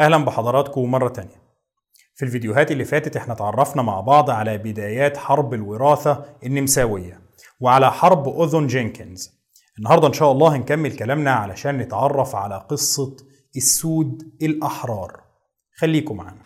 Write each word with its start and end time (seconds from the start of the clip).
أهلا 0.00 0.16
بحضراتكم 0.16 0.90
مرة 0.90 1.08
تانية. 1.08 1.40
في 2.14 2.24
الفيديوهات 2.24 2.70
اللي 2.70 2.84
فاتت 2.84 3.16
إحنا 3.16 3.34
تعرفنا 3.34 3.82
مع 3.82 4.00
بعض 4.00 4.30
على 4.30 4.58
بدايات 4.58 5.16
حرب 5.16 5.54
الوراثة 5.54 6.24
النمساوية 6.46 7.20
وعلى 7.60 7.92
حرب 7.92 8.28
أذن 8.28 8.66
جينكنز. 8.66 9.40
النهاردة 9.78 10.06
إن 10.06 10.12
شاء 10.12 10.32
الله 10.32 10.56
هنكمل 10.56 10.96
كلامنا 10.96 11.30
علشان 11.30 11.78
نتعرف 11.78 12.36
على 12.36 12.66
قصة 12.68 13.16
السود 13.56 14.32
الأحرار. 14.42 15.20
خليكم 15.76 16.16
معانا. 16.16 16.42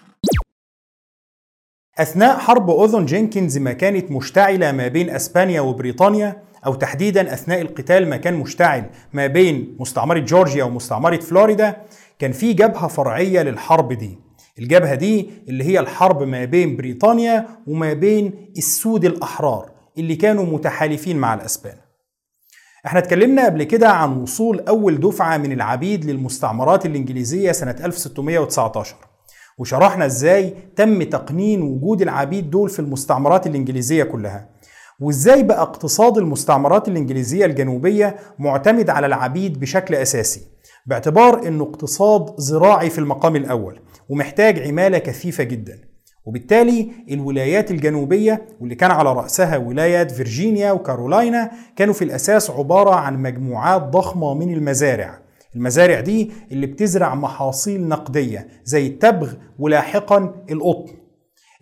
أثناء 1.98 2.38
حرب 2.38 2.70
أذن 2.70 3.06
جينكنز 3.06 3.58
ما 3.58 3.72
كانت 3.72 4.10
مشتعلة 4.10 4.72
ما 4.72 4.88
بين 4.88 5.10
أسبانيا 5.10 5.60
وبريطانيا 5.60 6.44
أو 6.66 6.74
تحديدا 6.74 7.34
أثناء 7.34 7.60
القتال 7.60 8.08
ما 8.08 8.16
كان 8.16 8.34
مشتعل 8.34 8.90
ما 9.12 9.26
بين 9.26 9.76
مستعمرة 9.80 10.18
جورجيا 10.18 10.64
ومستعمرة 10.64 11.16
فلوريدا 11.16 11.84
كان 12.18 12.32
في 12.32 12.52
جبهة 12.52 12.88
فرعية 12.88 13.42
للحرب 13.42 13.92
دي. 13.92 14.18
الجبهة 14.58 14.94
دي 14.94 15.30
اللي 15.48 15.64
هي 15.64 15.78
الحرب 15.80 16.22
ما 16.22 16.44
بين 16.44 16.76
بريطانيا 16.76 17.46
وما 17.66 17.92
بين 17.92 18.52
السود 18.58 19.04
الأحرار 19.04 19.70
اللي 19.98 20.16
كانوا 20.16 20.44
متحالفين 20.44 21.16
مع 21.16 21.34
الأسبان. 21.34 21.76
إحنا 22.86 22.98
اتكلمنا 22.98 23.44
قبل 23.44 23.62
كده 23.62 23.88
عن 23.88 24.16
وصول 24.22 24.60
أول 24.60 25.00
دفعة 25.00 25.36
من 25.36 25.52
العبيد 25.52 26.04
للمستعمرات 26.04 26.86
الإنجليزية 26.86 27.52
سنة 27.52 27.76
1619 27.84 28.96
وشرحنا 29.58 30.06
إزاي 30.06 30.54
تم 30.76 31.02
تقنين 31.02 31.62
وجود 31.62 32.02
العبيد 32.02 32.50
دول 32.50 32.70
في 32.70 32.78
المستعمرات 32.78 33.46
الإنجليزية 33.46 34.04
كلها. 34.04 34.48
وإزاي 35.00 35.42
بقى 35.42 35.62
اقتصاد 35.62 36.18
المستعمرات 36.18 36.88
الإنجليزية 36.88 37.44
الجنوبية 37.46 38.16
معتمد 38.38 38.90
على 38.90 39.06
العبيد 39.06 39.60
بشكل 39.60 39.94
أساسي. 39.94 40.53
باعتبار 40.86 41.48
إنه 41.48 41.64
اقتصاد 41.64 42.34
زراعي 42.38 42.90
في 42.90 42.98
المقام 42.98 43.36
الأول 43.36 43.80
ومحتاج 44.08 44.58
عمالة 44.58 44.98
كثيفة 44.98 45.44
جدا. 45.44 45.78
وبالتالي 46.26 46.90
الولايات 47.10 47.70
الجنوبية 47.70 48.46
واللي 48.60 48.74
كان 48.74 48.90
على 48.90 49.12
رأسها 49.12 49.56
ولايات 49.56 50.10
فيرجينيا 50.10 50.72
وكارولاينا 50.72 51.50
كانوا 51.76 51.94
في 51.94 52.04
الأساس 52.04 52.50
عبارة 52.50 52.94
عن 52.94 53.22
مجموعات 53.22 53.82
ضخمة 53.82 54.34
من 54.34 54.54
المزارع. 54.54 55.18
المزارع 55.56 56.00
دي 56.00 56.30
اللي 56.52 56.66
بتزرع 56.66 57.14
محاصيل 57.14 57.88
نقدية 57.88 58.48
زي 58.64 58.86
التبغ 58.86 59.32
ولاحقا 59.58 60.34
القطن. 60.50 60.92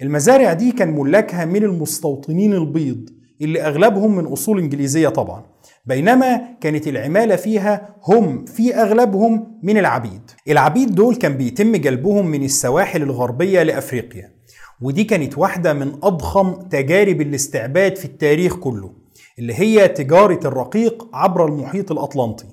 المزارع 0.03 0.53
دي 0.53 0.73
كان 0.73 0.97
ملاكها 0.99 1.45
من 1.45 1.65
المستوطنين 1.65 2.53
البيض 2.53 3.09
اللي 3.43 3.63
أغلبهم 3.63 4.17
من 4.17 4.25
أصول 4.25 4.59
إنجليزية 4.59 5.09
طبعا. 5.09 5.52
بينما 5.85 6.41
كانت 6.61 6.89
العمالة 6.89 7.37
فيها 7.37 7.97
هم 8.05 8.45
في 8.45 8.75
أغلبهم 8.75 9.61
من 9.63 9.79
العبيد. 9.79 10.31
العبيد 10.49 10.95
دول 10.95 11.17
كان 11.17 11.33
بيتم 11.37 11.77
جلبهم 11.77 12.27
من 12.27 12.45
السواحل 12.45 13.03
الغربية 13.03 13.63
لأفريقيا 13.63 14.33
ودي 14.81 15.05
كانت 15.05 15.39
واحدة 15.39 15.73
من 15.73 15.93
أضخم 16.03 16.53
تجارب 16.53 17.21
الاستعباد 17.21 17.97
في 17.97 18.05
التاريخ 18.05 18.57
كله 18.57 18.93
اللي 19.39 19.55
هي 19.55 19.89
تجارة 19.89 20.41
الرقيق 20.47 21.09
عبر 21.13 21.47
المحيط 21.47 21.93
الأطلنطي. 21.93 22.47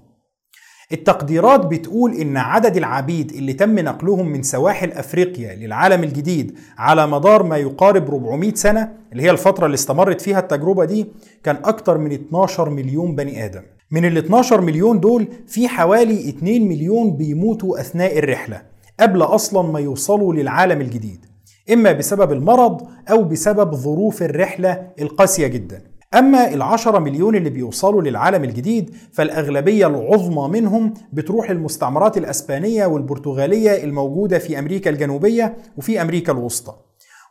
التقديرات 0.91 1.65
بتقول 1.65 2.13
إن 2.13 2.37
عدد 2.37 2.77
العبيد 2.77 3.31
اللي 3.31 3.53
تم 3.53 3.79
نقلهم 3.79 4.27
من 4.29 4.43
سواحل 4.43 4.91
أفريقيا 4.91 5.55
للعالم 5.55 6.03
الجديد 6.03 6.57
على 6.77 7.07
مدار 7.07 7.43
ما 7.43 7.57
يقارب 7.57 8.09
400 8.13 8.53
سنة 8.53 8.91
اللي 9.11 9.23
هي 9.23 9.31
الفترة 9.31 9.65
اللي 9.65 9.75
استمرت 9.75 10.21
فيها 10.21 10.39
التجربة 10.39 10.85
دي 10.85 11.05
كان 11.43 11.57
أكتر 11.63 11.97
من 11.97 12.11
12 12.11 12.69
مليون 12.69 13.15
بني 13.15 13.45
آدم. 13.45 13.61
من 13.91 14.05
ال 14.05 14.17
12 14.17 14.61
مليون 14.61 14.99
دول 14.99 15.27
في 15.47 15.67
حوالي 15.67 16.29
2 16.29 16.67
مليون 16.67 17.17
بيموتوا 17.17 17.79
أثناء 17.79 18.17
الرحلة 18.19 18.61
قبل 18.99 19.21
أصلا 19.21 19.71
ما 19.71 19.79
يوصلوا 19.79 20.33
للعالم 20.33 20.81
الجديد 20.81 21.25
إما 21.73 21.91
بسبب 21.91 22.31
المرض 22.31 22.87
أو 23.11 23.23
بسبب 23.23 23.75
ظروف 23.75 24.23
الرحلة 24.23 24.87
القاسية 25.01 25.47
جدا. 25.47 25.81
أما 26.13 26.53
العشرة 26.53 26.99
مليون 26.99 27.35
اللي 27.35 27.49
بيوصلوا 27.49 28.01
للعالم 28.01 28.43
الجديد 28.43 28.95
فالأغلبية 29.11 29.87
العظمى 29.87 30.59
منهم 30.59 30.93
بتروح 31.13 31.49
المستعمرات 31.49 32.17
الأسبانية 32.17 32.85
والبرتغالية 32.85 33.83
الموجودة 33.83 34.39
في 34.39 34.59
أمريكا 34.59 34.89
الجنوبية 34.89 35.57
وفي 35.77 36.01
أمريكا 36.01 36.31
الوسطى. 36.31 36.75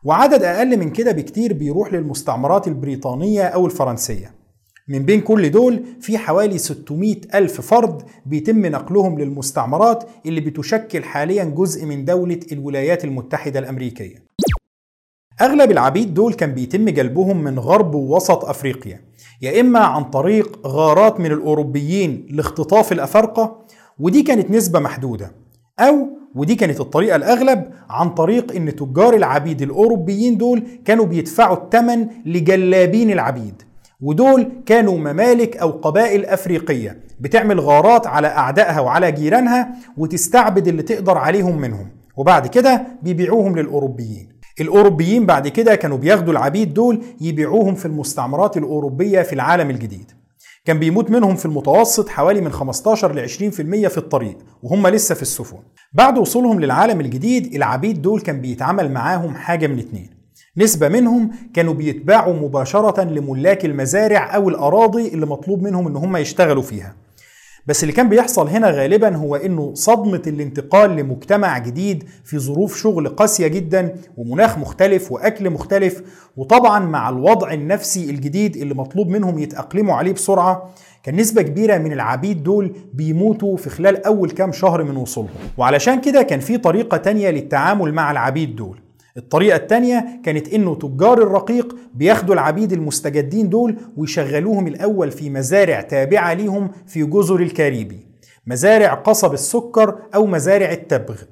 وعدد 0.05 0.43
أقل 0.43 0.77
من 0.77 0.91
كده 0.91 1.13
بكتير 1.13 1.53
بيروح 1.53 1.93
للمستعمرات 1.93 2.69
البريطانية 2.69 3.43
أو 3.43 3.67
الفرنسية. 3.67 4.35
من 4.89 5.05
بين 5.05 5.21
كل 5.21 5.51
دول 5.51 5.83
في 6.01 6.19
حوالي 6.19 6.59
600 6.59 7.17
ألف 7.35 7.61
فرد 7.61 8.03
بيتم 8.27 8.67
نقلهم 8.67 9.19
للمستعمرات 9.19 10.05
اللي 10.27 10.41
بتشكل 10.41 11.05
حاليا 11.05 11.45
جزء 11.45 11.87
من 11.87 12.05
دولة 12.05 12.41
الولايات 12.53 13.05
المتحدة 13.05 13.59
الأمريكية. 13.59 14.29
أغلب 15.41 15.71
العبيد 15.71 16.15
دول 16.15 16.35
كان 16.35 16.53
بيتم 16.53 16.85
جلبهم 16.89 17.45
من 17.45 17.59
غرب 17.59 17.95
ووسط 17.95 18.45
أفريقيا 18.45 19.01
يا 19.43 19.61
إما 19.61 19.79
عن 19.79 20.05
طريق 20.05 20.67
غارات 20.67 21.21
من 21.21 21.27
الأوروبيين 21.33 22.27
لاختطاف 22.31 22.93
الأفارقة 22.93 23.65
ودي 23.99 24.23
كانت 24.23 24.51
نسبة 24.51 24.79
محدودة 24.79 25.33
أو 25.81 26.09
ودي 26.35 26.55
كانت 26.55 26.81
الطريقة 26.81 27.17
الأغلب 27.17 27.65
عن 27.91 28.11
طريق 28.11 28.55
إن 28.57 28.77
تجار 28.77 29.15
العبيد 29.15 29.63
الأوروبيين 29.63 30.37
دول 30.37 30.63
كانوا 30.85 31.05
بيدفعوا 31.07 31.57
الثمن 31.57 32.07
لجلابين 32.27 33.11
العبيد 33.11 33.63
ودول 34.01 34.49
كانوا 34.67 34.99
ممالك 34.99 35.57
أو 35.57 35.71
قبائل 35.71 36.25
أفريقية 36.27 37.01
بتعمل 37.21 37.61
غارات 37.61 38.07
على 38.07 38.27
أعدائها 38.29 38.81
وعلى 38.81 39.13
جيرانها 39.13 39.75
وتستعبد 39.97 40.69
اللي 40.69 40.83
تقدر 40.83 41.19
عليهم 41.19 41.59
منهم 41.61 41.89
وبعد 42.17 42.47
كده 42.47 42.87
بيبيعوهم 43.03 43.57
للأوروبيين. 43.57 44.38
الأوروبيين 44.61 45.27
بعد 45.27 45.49
كده 45.49 45.75
كانوا 45.75 45.99
بياخدوا 45.99 46.33
العبيد 46.33 46.75
دول 46.75 47.03
يبيعوهم 47.21 47.75
في 47.75 47.87
المستعمرات 47.87 48.57
الأوروبية 48.57 49.23
في 49.23 49.33
العالم 49.33 49.71
الجديد. 49.71 50.13
كان 50.65 50.79
بيموت 50.79 51.11
منهم 51.11 51.37
في 51.37 51.47
المتوسط 51.47 52.09
حوالي 52.09 52.41
من 52.41 52.53
15 52.53 53.15
ل 53.15 53.29
20% 53.29 53.89
في 53.89 53.99
الطريق 53.99 54.39
وهم 54.63 54.87
لسه 54.87 55.15
في 55.15 55.23
السفن. 55.23 55.57
بعد 55.93 56.19
وصولهم 56.19 56.61
للعالم 56.61 57.01
الجديد 57.01 57.55
العبيد 57.55 58.03
دول 58.03 58.21
كان 58.21 58.41
بيتعامل 58.41 58.93
معاهم 58.93 59.35
حاجة 59.35 59.67
من 59.67 59.79
اتنين. 59.79 60.11
نسبة 60.57 60.89
منهم 60.89 61.31
كانوا 61.55 61.75
بيتباعوا 61.75 62.35
مباشرة 62.35 63.05
لملاك 63.05 63.65
المزارع 63.65 64.37
أو 64.37 64.49
الأراضي 64.49 65.09
اللي 65.09 65.27
مطلوب 65.27 65.63
منهم 65.63 65.87
إن 65.87 65.97
هم 65.97 66.17
يشتغلوا 66.17 66.63
فيها. 66.63 66.95
بس 67.69 67.83
اللي 67.83 67.93
كان 67.93 68.09
بيحصل 68.09 68.49
هنا 68.49 68.71
غالبا 68.71 69.17
هو 69.17 69.37
إنه 69.37 69.75
صدمة 69.75 70.23
الانتقال 70.27 70.97
لمجتمع 70.97 71.59
جديد 71.59 72.05
في 72.25 72.39
ظروف 72.39 72.77
شغل 72.77 73.09
قاسية 73.09 73.47
جدا 73.47 73.95
ومناخ 74.17 74.59
مختلف 74.59 75.13
وأكل 75.13 75.51
مختلف. 75.51 76.03
وطبعا 76.37 76.79
مع 76.79 77.09
الوضع 77.09 77.53
النفسي 77.53 78.11
الجديد 78.11 78.57
اللي 78.57 78.75
مطلوب 78.75 79.09
منهم 79.09 79.39
يتأقلموا 79.39 79.95
عليه 79.95 80.13
بسرعة 80.13 80.71
كان 81.03 81.17
نسبة 81.17 81.43
كبيرة 81.43 81.79
من 81.79 81.93
العبيد 81.93 82.43
دول 82.43 82.77
بيموتوا 82.95 83.57
في 83.57 83.71
خلال 83.71 84.07
أول 84.07 84.31
كام 84.31 84.53
شهر 84.53 84.85
من 84.85 84.97
وصولهم. 84.97 85.31
وعلشان 85.59 86.01
كده 86.01 86.23
كان 86.23 86.41
في 86.41 86.59
طريقة 86.59 86.97
تانية 86.97 87.31
للتعامل 87.31 87.93
مع 87.95 88.11
العبيد 88.11 88.57
دول. 88.57 88.81
الطريقة 89.19 89.57
التانية 89.57 90.21
كانت 90.25 90.49
إنه 90.49 90.75
تجار 90.75 91.23
الرقيق 91.23 91.77
بياخدوا 91.95 92.35
العبيد 92.35 92.73
المستجدين 92.73 93.49
دول 93.49 93.77
ويشغلوهم 93.97 94.67
الأول 94.67 95.11
في 95.11 95.31
مزارع 95.31 95.81
تابعة 95.81 96.33
ليهم 96.33 96.71
في 96.87 97.05
جزر 97.05 97.41
الكاريبي 97.41 98.07
مزارع 98.47 98.95
قصب 98.95 99.33
السكر 99.33 99.99
أو 100.15 100.27
مزارع 100.27 100.73
التبغ. 100.73 101.23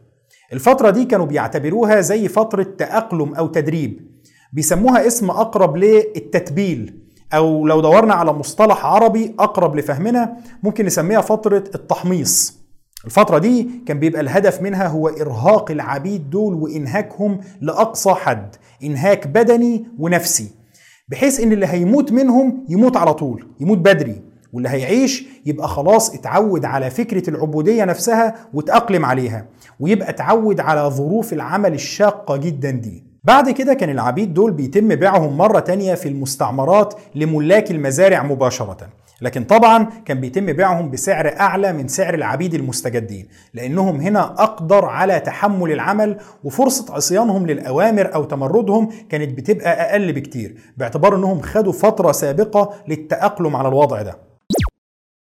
الفترة 0.52 0.90
دي 0.90 1.04
كانوا 1.04 1.26
بيعتبروها 1.26 2.00
زي 2.00 2.28
فترة 2.28 2.62
تأقلم 2.78 3.34
أو 3.34 3.46
تدريب 3.46 4.10
بيسموها 4.52 5.06
اسم 5.06 5.30
أقرب 5.30 5.76
للتتبيل 5.76 6.98
أو 7.34 7.66
لو 7.66 7.80
دورنا 7.80 8.14
على 8.14 8.32
مصطلح 8.32 8.86
عربي 8.86 9.34
أقرب 9.38 9.76
لفهمنا 9.76 10.36
ممكن 10.62 10.86
نسميها 10.86 11.20
فترة 11.20 11.64
التحميص. 11.74 12.65
الفترة 13.06 13.38
دي 13.38 13.68
كان 13.86 13.98
بيبقى 13.98 14.20
الهدف 14.20 14.62
منها 14.62 14.86
هو 14.86 15.08
إرهاق 15.08 15.70
العبيد 15.70 16.30
دول 16.30 16.54
وإنهاكهم 16.54 17.40
لأقصى 17.60 18.14
حد 18.14 18.56
إنهاك 18.84 19.26
بدني 19.26 19.84
ونفسي 19.98 20.50
بحيث 21.08 21.40
إن 21.40 21.52
اللي 21.52 21.66
هيموت 21.66 22.12
منهم 22.12 22.64
يموت 22.68 22.96
على 22.96 23.14
طول 23.14 23.46
يموت 23.60 23.78
بدري 23.78 24.20
واللي 24.52 24.68
هيعيش 24.68 25.24
يبقى 25.46 25.68
خلاص 25.68 26.14
اتعود 26.14 26.64
على 26.64 26.90
فكرة 26.90 27.30
العبودية 27.30 27.84
نفسها 27.84 28.34
وتأقلم 28.54 29.04
عليها 29.04 29.46
ويبقى 29.80 30.10
اتعود 30.10 30.60
على 30.60 30.80
ظروف 30.90 31.32
العمل 31.32 31.74
الشاقة 31.74 32.36
جدا 32.36 32.70
دي. 32.70 33.04
بعد 33.24 33.50
كده 33.50 33.74
كان 33.74 33.90
العبيد 33.90 34.34
دول 34.34 34.52
بيتم 34.52 34.94
بيعهم 34.94 35.36
مرة 35.36 35.60
تانية 35.60 35.94
في 35.94 36.08
المستعمرات 36.08 36.94
لملاك 37.14 37.70
المزارع 37.70 38.22
مباشرة. 38.22 38.76
لكن 39.20 39.44
طبعا 39.44 39.86
كان 40.04 40.20
بيتم 40.20 40.46
بيعهم 40.46 40.90
بسعر 40.90 41.34
أعلى 41.40 41.72
من 41.72 41.88
سعر 41.88 42.14
العبيد 42.14 42.54
المستجدين 42.54 43.28
لأنهم 43.54 44.00
هنا 44.00 44.20
أقدر 44.42 44.84
على 44.84 45.20
تحمل 45.20 45.72
العمل 45.72 46.18
وفرصة 46.44 46.94
عصيانهم 46.94 47.46
للأوامر 47.46 48.14
أو 48.14 48.24
تمردهم 48.24 48.88
كانت 49.08 49.38
بتبقى 49.38 49.90
أقل 49.90 50.12
بكتير 50.12 50.56
باعتبار 50.76 51.16
إنهم 51.16 51.40
خدوا 51.40 51.72
فترة 51.72 52.12
سابقة 52.12 52.74
للتأقلم 52.88 53.56
على 53.56 53.68
الوضع 53.68 54.02
ده. 54.02 54.18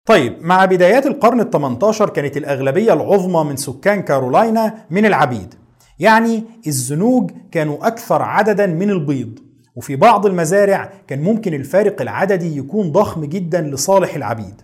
طيب 0.05 0.37
مع 0.41 0.65
بدايات 0.65 1.05
القرن 1.05 1.39
ال 1.39 1.49
18 1.49 2.09
كانت 2.09 2.37
الأغلبية 2.37 2.93
العظمى 2.93 3.43
من 3.49 3.55
سكان 3.55 4.01
كارولاينا 4.01 4.73
من 4.89 5.05
العبيد 5.05 5.53
يعني 5.99 6.43
الزنوج 6.67 7.31
كانوا 7.51 7.87
أكثر 7.87 8.21
عددا 8.21 8.65
من 8.65 8.89
البيض. 8.89 9.39
وفي 9.77 9.95
بعض 9.95 10.25
المزارع 10.25 10.91
كان 11.07 11.21
ممكن 11.21 11.53
الفارق 11.53 12.01
العددي 12.01 12.57
يكون 12.57 12.91
ضخم 12.91 13.25
جدا 13.25 13.61
لصالح 13.61 14.15
العبيد. 14.15 14.61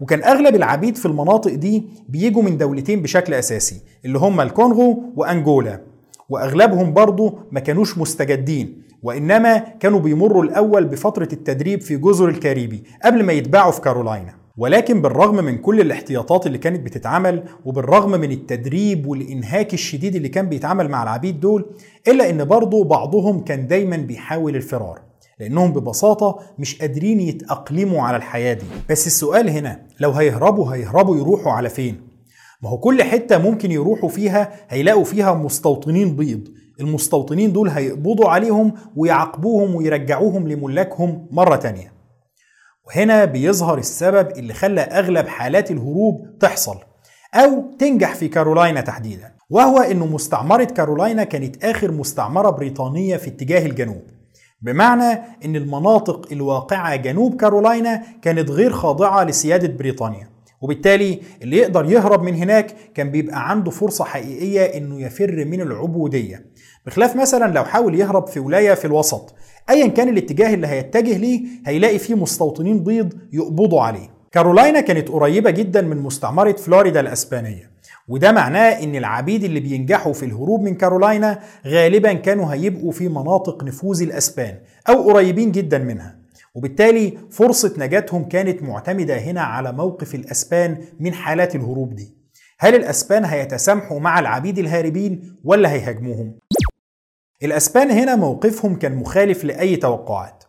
وكان 0.00 0.22
أغلب 0.24 0.54
العبيد 0.54 0.96
في 0.96 1.06
المناطق 1.06 1.54
دي 1.54 1.84
بيجوا 2.08 2.42
من 2.42 2.58
دولتين 2.58 3.02
بشكل 3.02 3.34
أساسي 3.34 3.80
اللي 4.04 4.18
هما 4.18 4.42
الكونغو 4.42 5.02
وأنجولا. 5.16 5.80
وأغلبهم 6.28 6.94
برضه 6.94 7.38
ما 7.52 7.60
كانوش 7.60 7.98
مستجدين 7.98 8.82
وإنما 9.02 9.58
كانوا 9.58 10.00
بيمروا 10.00 10.44
الأول 10.44 10.84
بفترة 10.84 11.28
التدريب 11.32 11.80
في 11.80 11.96
جزر 11.96 12.28
الكاريبي 12.28 12.82
قبل 13.04 13.22
ما 13.22 13.32
يتباعوا 13.32 13.72
في 13.72 13.80
كارولاينا. 13.80 14.43
ولكن 14.56 15.02
بالرغم 15.02 15.44
من 15.44 15.58
كل 15.58 15.80
الاحتياطات 15.80 16.46
اللي 16.46 16.58
كانت 16.58 16.80
بتتعمل 16.80 17.44
وبالرغم 17.64 18.10
من 18.10 18.32
التدريب 18.32 19.06
والإنهاك 19.06 19.74
الشديد 19.74 20.14
اللي 20.16 20.28
كان 20.28 20.48
بيتعمل 20.48 20.88
مع 20.88 21.02
العبيد 21.02 21.40
دول 21.40 21.66
إلا 22.08 22.30
إن 22.30 22.44
برضه 22.44 22.84
بعضهم 22.84 23.40
كان 23.44 23.66
دايما 23.66 23.96
بيحاول 23.96 24.56
الفرار 24.56 25.00
لأنهم 25.40 25.72
ببساطة 25.72 26.38
مش 26.58 26.78
قادرين 26.78 27.20
يتأقلموا 27.20 28.02
على 28.02 28.16
الحياة 28.16 28.54
دي. 28.54 28.64
بس 28.90 29.06
السؤال 29.06 29.48
هنا 29.50 29.82
لو 30.00 30.10
هيهربوا 30.10 30.74
هيهربوا 30.74 31.16
يروحوا 31.16 31.52
على 31.52 31.68
فين؟ 31.68 32.00
ما 32.62 32.70
هو 32.70 32.78
كل 32.78 33.02
حتة 33.02 33.38
ممكن 33.38 33.70
يروحوا 33.72 34.08
فيها 34.08 34.52
هيلاقوا 34.68 35.04
فيها 35.04 35.34
مستوطنين 35.34 36.16
بيض. 36.16 36.48
المستوطنين 36.80 37.52
دول 37.52 37.68
هيقبضوا 37.68 38.28
عليهم 38.28 38.72
ويعاقبوهم 38.96 39.74
ويرجعوهم 39.74 40.48
لملاكهم 40.48 41.26
مرة 41.30 41.56
تانية. 41.56 41.93
وهنا 42.86 43.24
بيظهر 43.24 43.78
السبب 43.78 44.30
اللي 44.30 44.54
خلى 44.54 44.80
أغلب 44.80 45.26
حالات 45.28 45.70
الهروب 45.70 46.38
تحصل 46.40 46.76
أو 47.34 47.64
تنجح 47.78 48.14
في 48.14 48.28
كارولاينا 48.28 48.80
تحديدا 48.80 49.34
وهو 49.50 49.78
إنه 49.78 50.06
مستعمرة 50.06 50.64
كارولاينا 50.64 51.24
كانت 51.24 51.64
آخر 51.64 51.92
مستعمرة 51.92 52.50
بريطانية 52.50 53.16
في 53.16 53.28
اتجاه 53.28 53.66
الجنوب. 53.66 54.02
بمعنى 54.62 55.18
إن 55.44 55.56
المناطق 55.56 56.28
الواقعة 56.32 56.96
جنوب 56.96 57.40
كارولاينا 57.40 58.02
كانت 58.22 58.50
غير 58.50 58.72
خاضعة 58.72 59.24
لسيادة 59.24 59.68
بريطانيا. 59.68 60.28
وبالتالي 60.60 61.20
اللي 61.42 61.56
يقدر 61.56 61.84
يهرب 61.90 62.22
من 62.22 62.34
هناك 62.34 62.74
كان 62.94 63.10
بيبقى 63.10 63.50
عنده 63.50 63.70
فرصة 63.70 64.04
حقيقية 64.04 64.60
إنه 64.62 65.00
يفر 65.00 65.44
من 65.44 65.60
العبودية. 65.60 66.46
بخلاف 66.86 67.16
مثلا 67.16 67.52
لو 67.52 67.64
حاول 67.64 67.94
يهرب 68.00 68.26
في 68.26 68.40
ولاية 68.40 68.74
في 68.74 68.84
الوسط 68.84 69.34
ايا 69.70 69.86
كان 69.86 70.08
الاتجاه 70.08 70.54
اللي 70.54 70.66
هيتجه 70.66 71.16
ليه 71.18 71.40
هيلاقي 71.66 71.98
فيه 71.98 72.14
مستوطنين 72.14 72.84
بيض 72.84 73.12
يقبضوا 73.32 73.80
عليه. 73.80 74.14
كارولاينا 74.32 74.80
كانت 74.80 75.08
قريبة 75.08 75.50
جدا 75.50 75.80
من 75.82 75.96
مستعمرة 75.96 76.52
فلوريدا 76.52 77.00
الأسبانية 77.00 77.70
وده 78.08 78.32
معناه 78.32 78.82
إن 78.82 78.96
العبيد 78.96 79.44
اللي 79.44 79.60
بينجحوا 79.60 80.12
في 80.12 80.24
الهروب 80.24 80.60
من 80.62 80.74
كارولاينا 80.74 81.38
غالبا 81.66 82.12
كانوا 82.12 82.54
هيبقوا 82.54 82.92
في 82.92 83.08
مناطق 83.08 83.64
نفوذ 83.64 84.02
الأسبان 84.02 84.54
أو 84.88 85.10
قريبين 85.10 85.52
جدا 85.52 85.78
منها. 85.78 86.16
وبالتالي 86.54 87.18
فرصة 87.30 87.74
نجاتهم 87.78 88.24
كانت 88.24 88.62
معتمدة 88.62 89.18
هنا 89.18 89.40
على 89.40 89.72
موقف 89.72 90.14
الأسبان 90.14 90.78
من 91.00 91.12
حالات 91.14 91.56
الهروب 91.56 91.94
دي. 91.94 92.14
هل 92.58 92.74
الأسبان 92.74 93.24
هيتسامحوا 93.24 94.00
مع 94.00 94.18
العبيد 94.18 94.58
الهاربين 94.58 95.36
ولا 95.44 95.72
هيهاجموهم؟ 95.72 96.34
الأسبان 97.42 97.90
هنا 97.90 98.16
موقفهم 98.16 98.76
كان 98.76 98.94
مخالف 98.94 99.44
لأي 99.44 99.76
توقعات. 99.76 100.44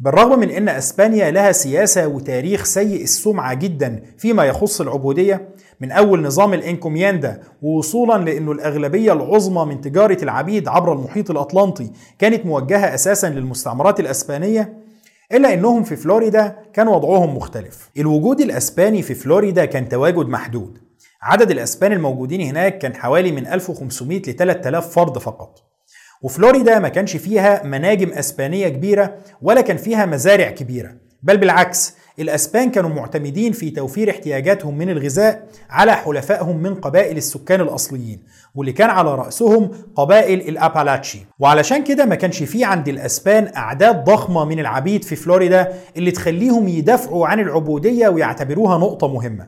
بالرغم 0.00 0.38
من 0.38 0.50
أن 0.50 0.68
أسبانيا 0.68 1.30
لها 1.30 1.52
سياسة 1.52 2.06
وتاريخ 2.06 2.64
سيء 2.64 3.02
السمعة 3.02 3.54
جدا 3.54 4.02
فيما 4.18 4.44
يخص 4.44 4.80
العبودية 4.80 5.48
من 5.80 5.92
أول 5.92 6.22
نظام 6.22 6.54
الإنكومياندا 6.54 7.40
ووصولا 7.62 8.24
لأنه 8.24 8.52
الأغلبية 8.52 9.12
العظمى 9.12 9.74
من 9.74 9.80
تجارة 9.80 10.22
العبيد 10.22 10.68
عبر 10.68 10.92
المحيط 10.92 11.30
الأطلنطي 11.30 11.90
كانت 12.18 12.46
موجهة 12.46 12.94
أساسا 12.94 13.26
للمستعمرات 13.26 14.00
الأسبانية 14.00 14.78
إلا 15.32 15.54
أنهم 15.54 15.82
في 15.82 15.96
فلوريدا 15.96 16.56
كان 16.72 16.88
وضعهم 16.88 17.36
مختلف. 17.36 17.90
الوجود 17.98 18.40
الأسباني 18.40 19.02
في 19.02 19.14
فلوريدا 19.14 19.64
كان 19.64 19.88
تواجد 19.88 20.28
محدود. 20.28 20.78
عدد 21.22 21.50
الأسبان 21.50 21.92
الموجودين 21.92 22.40
هناك 22.40 22.78
كان 22.78 22.94
حوالي 22.96 23.32
من 23.32 23.46
1500 23.46 24.18
ل 24.18 24.36
3000 24.36 24.94
فرد 24.94 25.18
فقط. 25.18 25.63
وفلوريدا 26.24 26.78
ما 26.78 26.88
كانش 26.88 27.16
فيها 27.16 27.62
مناجم 27.64 28.12
أسبانية 28.12 28.68
كبيرة 28.68 29.14
ولا 29.42 29.60
كان 29.60 29.76
فيها 29.76 30.06
مزارع 30.06 30.50
كبيرة. 30.50 30.90
بل 31.22 31.36
بالعكس 31.36 31.94
الأسبان 32.18 32.70
كانوا 32.70 32.90
معتمدين 32.90 33.52
في 33.52 33.70
توفير 33.70 34.10
احتياجاتهم 34.10 34.78
من 34.78 34.90
الغذاء 34.90 35.46
على 35.70 35.92
حلفائهم 35.92 36.56
من 36.56 36.74
قبائل 36.74 37.16
السكان 37.16 37.60
الأصليين 37.60 38.22
واللي 38.54 38.72
كان 38.72 38.90
على 38.90 39.14
رأسهم 39.14 39.70
قبائل 39.96 40.40
الأبالاتشي 40.40 41.18
وعلشان 41.38 41.84
كده 41.84 42.04
ما 42.04 42.14
كانش 42.14 42.42
فيه 42.42 42.66
عند 42.66 42.88
الأسبان 42.88 43.52
أعداد 43.56 44.04
ضخمة 44.04 44.44
من 44.44 44.58
العبيد 44.60 45.04
في 45.04 45.16
فلوريدا 45.16 45.72
اللي 45.96 46.10
تخليهم 46.10 46.68
يدافعوا 46.68 47.26
عن 47.26 47.40
العبودية 47.40 48.08
ويعتبروها 48.08 48.78
نقطة 48.78 49.08
مهمة. 49.08 49.46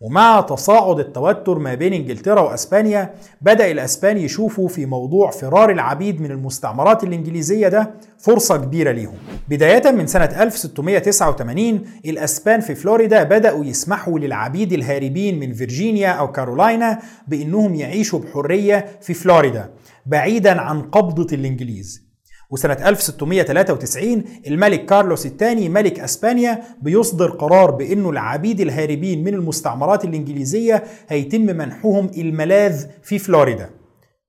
ومع 0.00 0.40
تصاعد 0.40 0.98
التوتر 1.00 1.58
ما 1.58 1.74
بين 1.74 1.92
إنجلترا 1.92 2.40
وأسبانيا 2.40 3.14
بدأ 3.40 3.70
الأسبان 3.70 4.18
يشوفوا 4.18 4.68
في 4.68 4.86
موضوع 4.86 5.30
فرار 5.30 5.70
العبيد 5.70 6.20
من 6.20 6.30
المستعمرات 6.30 7.04
الإنجليزية 7.04 7.68
ده 7.68 7.90
فرصة 8.18 8.56
كبيرة 8.56 8.92
ليهم. 8.92 9.14
بداية 9.48 9.90
من 9.90 10.06
سنة 10.06 10.24
1689 10.42 11.80
الأسبان 12.06 12.60
في 12.60 12.74
فلوريدا 12.74 13.22
بدأوا 13.22 13.64
يسمحوا 13.64 14.18
للعبيد 14.18 14.72
الهاربين 14.72 15.38
من 15.40 15.52
فيرجينيا 15.52 16.08
أو 16.08 16.32
كارولاينا 16.32 16.98
بإنهم 17.28 17.74
يعيشوا 17.74 18.18
بحرية 18.18 18.86
في 19.00 19.14
فلوريدا 19.14 19.70
بعيدا 20.06 20.60
عن 20.60 20.82
قبضة 20.82 21.34
الإنجليز. 21.36 22.07
وسنة 22.50 22.88
1693 22.88 24.24
الملك 24.46 24.86
كارلوس 24.86 25.26
الثاني 25.26 25.68
ملك 25.68 26.00
أسبانيا 26.00 26.62
بيصدر 26.82 27.30
قرار 27.30 27.70
بأنه 27.70 28.10
العبيد 28.10 28.60
الهاربين 28.60 29.24
من 29.24 29.34
المستعمرات 29.34 30.04
الإنجليزية 30.04 30.84
هيتم 31.08 31.40
منحهم 31.40 32.10
الملاذ 32.18 32.86
في 33.02 33.18
فلوريدا. 33.18 33.70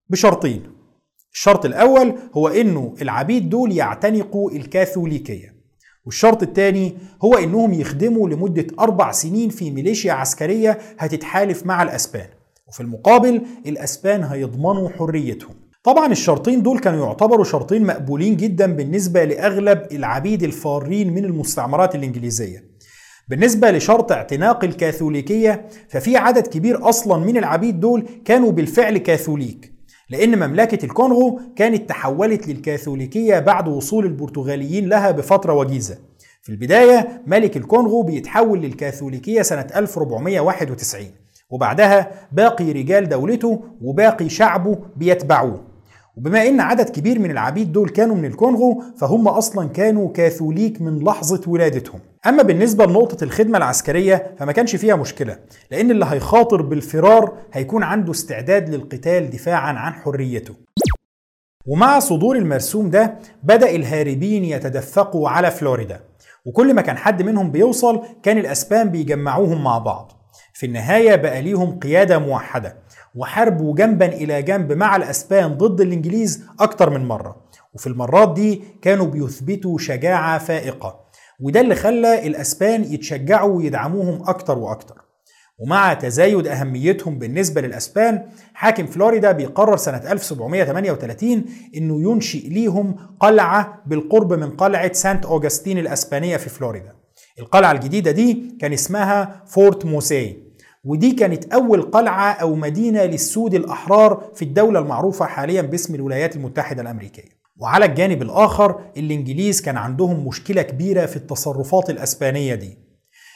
بشرطين. 0.10 0.64
الشرط 1.34 1.66
الأول 1.66 2.16
هو 2.34 2.48
إنه 2.48 2.96
العبيد 3.02 3.50
دول 3.50 3.72
يعتنقوا 3.72 4.52
الكاثوليكية. 4.52 5.60
والشرط 6.06 6.44
الثاني 6.44 6.98
هو 7.24 7.34
إنهم 7.34 7.74
يخدموا 7.74 8.30
لمدة 8.30 8.68
أربع 8.80 9.12
سنين 9.12 9.50
في 9.50 9.72
ميليشيا 9.72 10.14
عسكرية 10.14 10.80
هتتحالف 10.98 11.66
مع 11.66 11.84
الأسبان. 11.84 12.28
وفي 12.68 12.82
المقابل 12.82 13.42
الأسبان 13.66 14.24
هيضمنوا 14.24 14.90
حريتهم. 14.90 15.69
طبعا 15.84 16.12
الشرطين 16.12 16.62
دول 16.64 16.80
كانوا 16.80 17.06
يعتبروا 17.06 17.44
شرطين 17.44 17.86
مقبولين 17.86 18.38
جدا 18.38 18.66
بالنسبة 18.76 19.24
لأغلب 19.24 19.82
العبيد 19.92 20.44
الفارين 20.44 21.14
من 21.14 21.26
المستعمرات 21.26 21.96
الإنجليزية. 21.96 22.64
بالنسبة 23.30 23.72
لشرط 23.72 24.12
اعتناق 24.12 24.64
الكاثوليكية 24.64 25.66
ففي 25.90 26.18
عدد 26.18 26.48
كبير 26.48 26.90
أصلا 26.90 27.26
من 27.26 27.38
العبيد 27.38 27.80
دول 27.80 28.06
كانوا 28.26 28.52
بالفعل 28.52 28.98
كاثوليك 28.98 29.74
لأن 30.10 30.36
مملكة 30.36 30.86
الكونغو 30.86 31.40
كانت 31.56 31.90
تحولت 31.90 32.48
للكاثوليكية 32.48 33.40
بعد 33.40 33.68
وصول 33.68 34.06
البرتغاليين 34.06 34.90
لها 34.90 35.12
بفترة 35.12 35.54
وجيزة. 35.54 35.98
في 36.42 36.50
البداية 36.50 37.22
ملك 37.28 37.58
الكونغو 37.58 38.04
بيتحول 38.04 38.62
للكاثوليكية 38.62 39.42
سنة 39.42 39.68
1491 39.76 41.06
وبعدها 41.50 42.12
باقي 42.32 42.72
رجال 42.72 43.10
دولته 43.10 43.64
وباقي 43.82 44.30
شعبه 44.30 44.78
بيتبعوه. 44.96 45.69
وبما 46.18 46.48
إن 46.48 46.60
عدد 46.60 46.90
كبير 46.90 47.20
من 47.20 47.32
العبيد 47.32 47.72
دول 47.72 47.90
كانوا 47.90 48.16
من 48.16 48.26
الكونغو 48.26 48.84
فهم 48.98 49.28
أصلا 49.28 49.70
كانوا 49.70 50.12
كاثوليك 50.12 50.82
من 50.82 51.04
لحظة 51.04 51.42
ولادتهم. 51.48 52.00
أما 52.28 52.44
بالنسبة 52.44 52.86
لنقطة 52.86 53.24
الخدمة 53.24 53.58
العسكرية 53.58 54.36
فما 54.40 54.52
كانش 54.52 54.76
فيها 54.76 54.96
مشكلة 54.96 55.38
لأن 55.72 55.92
اللي 55.92 56.06
هيخاطر 56.06 56.62
بالفرار 56.62 57.34
هيكون 57.54 57.84
عنده 57.84 58.12
استعداد 58.12 58.70
للقتال 58.70 59.30
دفاعا 59.30 59.74
عن 59.74 59.94
حريته. 59.94 60.54
ومع 61.66 62.00
صدور 62.00 62.36
المرسوم 62.36 62.90
ده 62.90 63.16
بدأ 63.44 63.70
الهاربين 63.76 64.46
يتدفقوا 64.46 65.30
على 65.30 65.52
فلوريدا. 65.52 66.00
وكل 66.46 66.74
ما 66.74 66.82
كان 66.82 66.98
حد 66.98 67.22
منهم 67.22 67.52
بيوصل 67.52 68.02
كان 68.24 68.38
الأسبان 68.38 68.90
بيجمعوهم 68.90 69.64
مع 69.64 69.78
بعض. 69.78 70.12
في 70.54 70.66
النهاية 70.66 71.16
بقى 71.16 71.42
ليهم 71.42 71.80
قيادة 71.80 72.20
موحدة. 72.20 72.76
وحاربوا 73.20 73.76
جنبا 73.76 74.06
إلى 74.06 74.42
جنب 74.42 74.72
مع 74.74 74.96
الأسبان 74.96 75.58
ضد 75.58 75.82
الإنجليز 75.82 76.44
أكتر 76.60 76.90
من 76.90 77.06
مرة. 77.06 77.36
وفي 77.74 77.88
المرات 77.88 78.34
دي 78.34 78.62
كانوا 78.82 79.06
بيثبتوا 79.06 79.78
شجاعة 79.78 80.38
فائقة. 80.38 81.00
وده 81.40 81.62
اللي 81.62 81.76
خلى 81.76 82.28
الأسبان 82.28 82.84
يتشجعوا 82.84 83.58
ويدعموهم 83.58 84.30
أكتر 84.30 84.58
وأكتر. 84.58 84.96
ومع 85.60 85.94
تزايد 85.94 86.48
أهميتهم 86.48 87.20
بالنسبة 87.20 87.62
للأسبان 87.62 88.24
حاكم 88.54 88.86
فلوريدا 88.86 89.32
بيقرر 89.32 89.78
سنة 89.78 90.12
1738 90.12 91.46
إنه 91.78 92.12
ينشئ 92.12 92.50
ليهم 92.50 92.96
قلعة 93.20 93.84
بالقرب 93.86 94.34
من 94.34 94.50
قلعة 94.50 94.94
سانت 94.94 95.26
أوغستين 95.26 95.78
الأسبانية 95.78 96.38
في 96.38 96.50
فلوريدا. 96.50 96.94
القلعة 97.40 97.72
الجديدة 97.72 98.12
دي 98.12 98.58
كان 98.62 98.74
اسمها 98.74 99.44
فورت 99.48 99.86
موسي. 99.86 100.49
ودي 100.84 101.12
كانت 101.12 101.54
أول 101.54 101.82
قلعة 101.82 102.32
أو 102.32 102.56
مدينة 102.56 103.04
للسود 103.04 103.54
الأحرار 103.54 104.32
في 104.36 104.42
الدولة 104.42 104.80
المعروفة 104.80 105.26
حاليا 105.26 105.62
باسم 105.62 105.96
الولايات 105.96 106.36
المتحدة 106.36 106.82
الأمريكية. 106.82 107.40
وعلى 107.58 107.86
الجانب 107.86 108.22
الآخر 108.22 108.80
الإنجليز 108.98 109.62
كان 109.62 109.78
عندهم 109.78 110.28
مشكلة 110.28 110.62
كبيرة 110.62 111.06
في 111.06 111.16
التصرفات 111.16 111.90
الأسبانية 111.90 112.56
دي. 112.56 112.78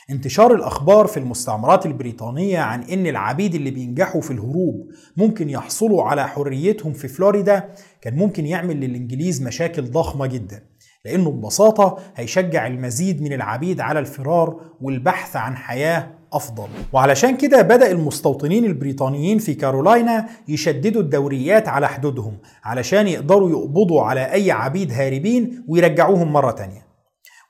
انتشار 0.10 0.54
الأخبار 0.56 1.08
في 1.08 1.18
المستعمرات 1.18 1.86
البريطانية 1.86 2.60
عن 2.60 2.84
إن 2.84 3.08
العبيد 3.08 3.56
اللي 3.56 3.72
بينجحوا 3.72 4.22
في 4.22 4.32
الهروب 4.32 4.88
ممكن 5.18 5.50
يحصلوا 5.50 6.04
على 6.04 6.28
حريتهم 6.28 6.94
في 6.94 7.08
فلوريدا 7.08 7.70
كان 8.02 8.16
ممكن 8.16 8.46
يعمل 8.46 8.76
للإنجليز 8.80 9.42
مشاكل 9.42 9.92
ضخمة 9.92 10.26
جدا 10.26 10.64
لأنه 11.06 11.32
ببساطة 11.32 11.98
هيشجع 12.16 12.68
المزيد 12.68 13.22
من 13.22 13.34
العبيد 13.34 13.82
على 13.82 14.00
الفرار 14.00 14.62
والبحث 14.82 15.36
عن 15.36 15.56
حياة 15.58 16.12
أفضل. 16.34 16.68
وعلشان 16.94 17.38
كده 17.38 17.62
بدأ 17.62 17.92
المستوطنين 17.92 18.66
البريطانيين 18.66 19.38
في 19.38 19.54
كارولاينا 19.54 20.30
يشددوا 20.48 21.02
الدوريات 21.02 21.68
على 21.68 21.88
حدودهم 21.88 22.38
علشان 22.64 23.08
يقدروا 23.08 23.50
يقبضوا 23.50 24.02
على 24.02 24.32
أي 24.34 24.52
عبيد 24.52 24.92
هاربين 24.92 25.66
ويرجعوهم 25.68 26.34
مرة 26.34 26.52
تانية. 26.52 26.84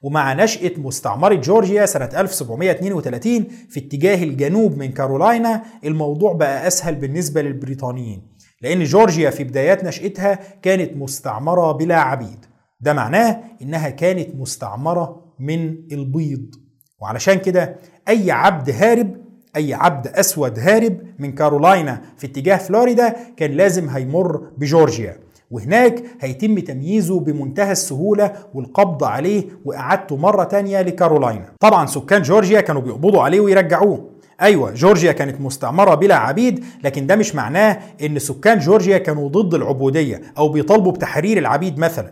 ومع 0.01 0.33
نشأة 0.33 0.71
مستعمرة 0.77 1.33
جورجيا 1.33 1.85
سنة 1.85 2.09
1732 2.17 3.43
في 3.69 3.79
اتجاه 3.79 4.23
الجنوب 4.23 4.77
من 4.77 4.91
كارولاينا 4.91 5.63
الموضوع 5.85 6.33
بقى 6.33 6.67
أسهل 6.67 6.95
بالنسبة 6.95 7.41
للبريطانيين 7.41 8.33
لأن 8.61 8.83
جورجيا 8.83 9.29
في 9.29 9.43
بدايات 9.43 9.83
نشأتها 9.83 10.39
كانت 10.61 10.97
مستعمرة 10.97 11.71
بلا 11.71 11.95
عبيد. 11.99 12.45
ده 12.81 12.93
معناه 12.93 13.43
إنها 13.61 13.89
كانت 13.89 14.35
مستعمرة 14.35 15.33
من 15.39 15.75
البيض. 15.91 16.55
وعلشان 17.03 17.33
كده 17.33 17.75
أي 18.09 18.31
عبد 18.31 18.69
هارب 18.69 19.15
أي 19.55 19.73
عبد 19.73 20.07
أسود 20.07 20.59
هارب 20.59 20.97
من 21.19 21.31
كارولاينا 21.31 22.01
في 22.17 22.27
اتجاه 22.27 22.57
فلوريدا 22.57 23.15
كان 23.37 23.51
لازم 23.51 23.89
هيمر 23.89 24.41
بجورجيا. 24.57 25.17
وهناك 25.51 26.03
هيتم 26.21 26.59
تمييزه 26.59 27.19
بمنتهى 27.19 27.71
السهولة 27.71 28.33
والقبض 28.53 29.03
عليه 29.03 29.43
وإعادته 29.65 30.17
مرة 30.17 30.43
تانية 30.43 30.81
لكارولاينا. 30.81 31.45
طبعا 31.59 31.85
سكان 31.85 32.21
جورجيا 32.21 32.61
كانوا 32.61 32.81
بيقبضوا 32.81 33.21
عليه 33.23 33.39
ويرجعوه. 33.39 34.09
أيوه 34.41 34.71
جورجيا 34.71 35.11
كانت 35.11 35.41
مستعمرة 35.41 35.95
بلا 35.95 36.15
عبيد 36.15 36.65
لكن 36.83 37.07
ده 37.07 37.15
مش 37.15 37.35
معناه 37.35 37.79
إن 38.03 38.19
سكان 38.19 38.59
جورجيا 38.59 38.97
كانوا 38.97 39.29
ضد 39.29 39.53
العبودية 39.53 40.21
أو 40.37 40.49
بيطالبوا 40.49 40.91
بتحرير 40.91 41.37
العبيد 41.37 41.79
مثلا. 41.79 42.11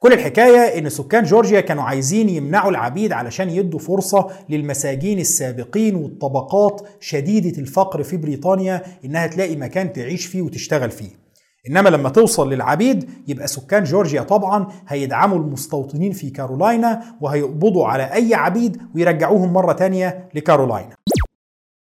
كل 0.00 0.12
الحكاية 0.12 0.78
إن 0.78 0.88
سكان 0.88 1.24
جورجيا 1.24 1.60
كانوا 1.60 1.82
عايزين 1.82 2.28
يمنعوا 2.28 2.70
العبيد 2.70 3.12
علشان 3.12 3.50
يدوا 3.50 3.78
فرصة 3.78 4.26
للمساجين 4.48 5.18
السابقين 5.18 5.94
والطبقات 5.94 6.80
شديدة 7.00 7.58
الفقر 7.58 8.02
في 8.02 8.16
بريطانيا 8.16 8.82
إنها 9.04 9.26
تلاقي 9.26 9.56
مكان 9.56 9.92
تعيش 9.92 10.26
فيه 10.26 10.42
وتشتغل 10.42 10.90
فيه. 10.90 11.28
إنما 11.70 11.88
لما 11.88 12.08
توصل 12.08 12.52
للعبيد 12.52 13.10
يبقى 13.28 13.46
سكان 13.46 13.84
جورجيا 13.84 14.22
طبعا 14.22 14.66
هيدعموا 14.88 15.38
المستوطنين 15.38 16.12
في 16.12 16.30
كارولاينا 16.30 17.02
وهيقبضوا 17.20 17.86
على 17.86 18.02
أي 18.02 18.34
عبيد 18.34 18.78
ويرجعوهم 18.94 19.52
مرة 19.52 19.72
تانية 19.72 20.28
لكارولاينا. 20.34 20.90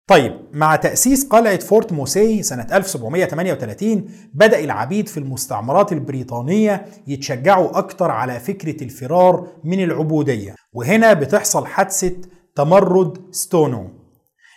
طيب 0.07 0.41
مع 0.53 0.77
تأسيس 0.77 1.27
قلعة 1.29 1.59
فورت 1.59 1.93
موسي 1.93 2.43
سنة 2.43 2.67
1738 2.73 4.09
بدأ 4.35 4.61
العبيد 4.61 5.09
في 5.09 5.19
المستعمرات 5.19 5.93
البريطانية 5.93 6.87
يتشجعوا 7.07 7.79
أكتر 7.79 8.11
على 8.11 8.41
فكرة 8.41 8.85
الفرار 8.85 9.49
من 9.65 9.83
العبودية 9.85 10.55
وهنا 10.73 11.13
بتحصل 11.13 11.67
حادثة 11.67 12.13
تمرد 12.57 13.19
ستونو. 13.31 13.91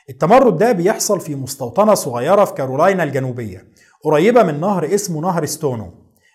التمرد 0.09 0.57
ده 0.57 0.71
بيحصل 0.71 1.19
في 1.19 1.35
مستوطنة 1.35 1.93
صغيرة 1.93 2.45
في 2.45 2.53
كارولاينا 2.53 3.03
الجنوبية 3.03 3.67
قريبة 4.03 4.43
من 4.43 4.59
نهر 4.59 4.93
اسمه 4.95 5.21
نهر 5.21 5.45
ستونو. 5.45 5.93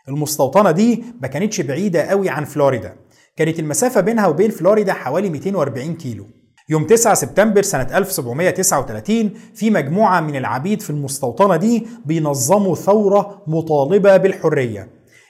المستوطنة 0.09 0.71
دي 0.71 1.05
ما 1.23 1.29
كانتش 1.29 1.61
بعيدة 1.61 2.03
قوي 2.03 2.29
عن 2.29 2.45
فلوريدا 2.45 2.97
كانت 3.37 3.59
المسافة 3.59 4.01
بينها 4.01 4.27
وبين 4.27 4.51
فلوريدا 4.51 4.93
حوالي 4.93 5.31
240 5.31 5.95
كيلو. 5.95 6.27
يوم 6.71 6.85
9 6.87 7.15
سبتمبر 7.15 7.63
سنة 7.63 7.99
1739 7.99 9.31
في 9.55 9.71
مجموعة 9.71 10.21
من 10.21 10.37
العبيد 10.37 10.83
في 10.83 10.91
المستوطنة 10.91 11.57
دي 11.57 11.87
بينظموا 12.05 12.75
ثورة 12.75 13.43
مطالبة 13.47 14.17
بالحرية. 14.17 14.89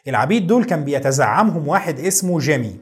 العبيد 0.08 0.46
دول 0.46 0.64
كان 0.64 0.84
بيتزعمهم 0.84 1.68
واحد 1.68 2.00
اسمه 2.00 2.38
جيمي. 2.38 2.76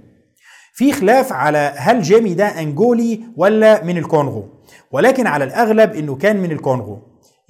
في 0.74 0.92
خلاف 0.92 1.32
على 1.32 1.72
هل 1.76 2.02
جيمي 2.02 2.34
ده 2.34 2.46
أنجولي 2.46 3.20
ولا 3.36 3.84
من 3.84 3.98
الكونغو 3.98 4.44
ولكن 4.92 5.26
على 5.26 5.44
الأغلب 5.44 5.92
إنه 5.92 6.16
كان 6.16 6.36
من 6.36 6.52
الكونغو. 6.52 6.98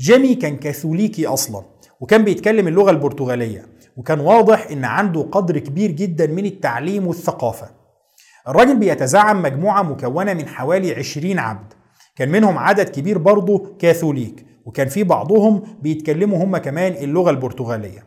جيمي 0.00 0.35
كان 0.35 0.57
كاثوليكي 0.57 1.27
أصلا 1.27 1.62
وكان 2.00 2.25
بيتكلم 2.25 2.69
اللغة 2.69 2.91
البرتغالية 2.91 3.67
وكان 3.97 4.21
واضح 4.21 4.67
إن 4.71 4.85
عنده 4.85 5.23
قدر 5.23 5.59
كبير 5.59 5.91
جدا 5.91 6.27
من 6.27 6.47
التعليم 6.47 7.07
والثقافة. 7.07 7.77
الراجل 8.49 8.76
بيتزعم 8.76 9.43
مجموعة 9.43 9.83
مكونة 9.83 10.35
من 10.35 10.49
حوالي 10.49 10.95
20 10.95 11.38
عبد. 11.38 11.73
كان 12.17 12.28
منهم 12.28 12.59
عدد 12.59 12.88
كبير 12.88 13.19
برضه 13.19 13.76
كاثوليك 13.78 14.47
وكان 14.67 14.88
في 14.88 15.05
بعضهم 15.05 15.62
بيتكلموا 15.83 16.45
هم 16.45 16.57
كمان 16.57 16.93
اللغة 16.93 17.31
البرتغالية. 17.31 18.05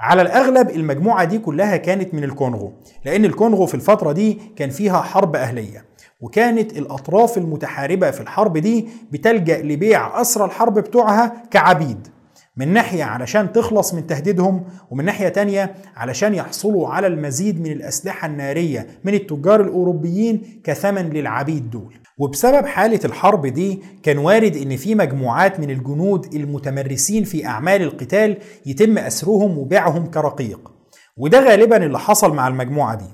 على 0.00 0.22
الأغلب 0.22 0.70
المجموعة 0.70 1.24
دي 1.24 1.38
كلها 1.38 1.76
كانت 1.76 2.14
من 2.14 2.24
الكونغو 2.24 2.72
لأن 3.04 3.24
الكونغو 3.24 3.66
في 3.66 3.74
الفترة 3.74 4.12
دي 4.12 4.38
كان 4.56 4.70
فيها 4.70 5.00
حرب 5.00 5.36
أهلية 5.36 5.84
وكانت 6.20 6.72
الأطراف 6.78 7.38
المتحاربة 7.38 8.10
في 8.10 8.20
الحرب 8.20 8.58
دي 8.58 8.88
بتلجأ 9.12 9.62
لبيع 9.62 10.20
أسرى 10.20 10.44
الحرب 10.44 10.78
بتوعها 10.78 11.42
كعبيد. 11.50 12.08
من 12.56 12.72
ناحية 12.72 13.04
علشان 13.04 13.52
تخلص 13.52 13.94
من 13.94 14.06
تهديدهم 14.06 14.64
ومن 14.90 15.04
ناحية 15.04 15.28
تانية 15.28 15.74
علشان 15.96 16.34
يحصلوا 16.34 16.88
على 16.88 17.06
المزيد 17.06 17.60
من 17.60 17.72
الأسلحة 17.72 18.26
النارية 18.26 18.86
من 19.04 19.14
التجار 19.14 19.60
الأوروبيين 19.60 20.60
كثمن 20.64 21.10
للعبيد 21.10 21.70
دول. 21.70 21.94
وبسبب 22.18 22.66
حالة 22.66 23.00
الحرب 23.04 23.46
دي 23.46 23.82
كان 24.02 24.18
وارد 24.18 24.56
إن 24.56 24.76
في 24.76 24.94
مجموعات 24.94 25.60
من 25.60 25.70
الجنود 25.70 26.34
المتمرسين 26.34 27.24
في 27.24 27.46
أعمال 27.46 27.82
القتال 27.82 28.36
يتم 28.66 28.98
أسرهم 28.98 29.58
وبيعهم 29.58 30.06
كرقيق. 30.06 30.70
وده 31.16 31.40
غالبا 31.40 31.76
اللي 31.76 31.98
حصل 31.98 32.34
مع 32.34 32.48
المجموعة 32.48 32.94
دي. 32.94 33.10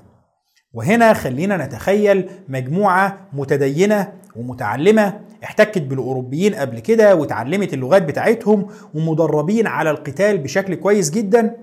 وهنا 0.73 1.13
خلينا 1.13 1.65
نتخيل 1.65 2.29
مجموعة 2.47 3.17
متدينة 3.33 4.13
ومتعلمة 4.35 5.19
احتكت 5.43 5.81
بالأوروبيين 5.81 6.55
قبل 6.55 6.79
كده 6.79 7.15
وتعلمت 7.15 7.73
اللغات 7.73 8.01
بتاعتهم 8.03 8.67
ومدربين 8.95 9.67
على 9.67 9.91
القتال 9.91 10.37
بشكل 10.37 10.75
كويس 10.75 11.09
جدا. 11.09 11.55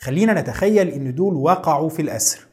خلينا 0.00 0.40
نتخيل 0.40 0.88
إن 0.88 1.14
دول 1.14 1.34
وقعوا 1.34 1.88
في 1.88 2.02
الأسر. 2.02 2.48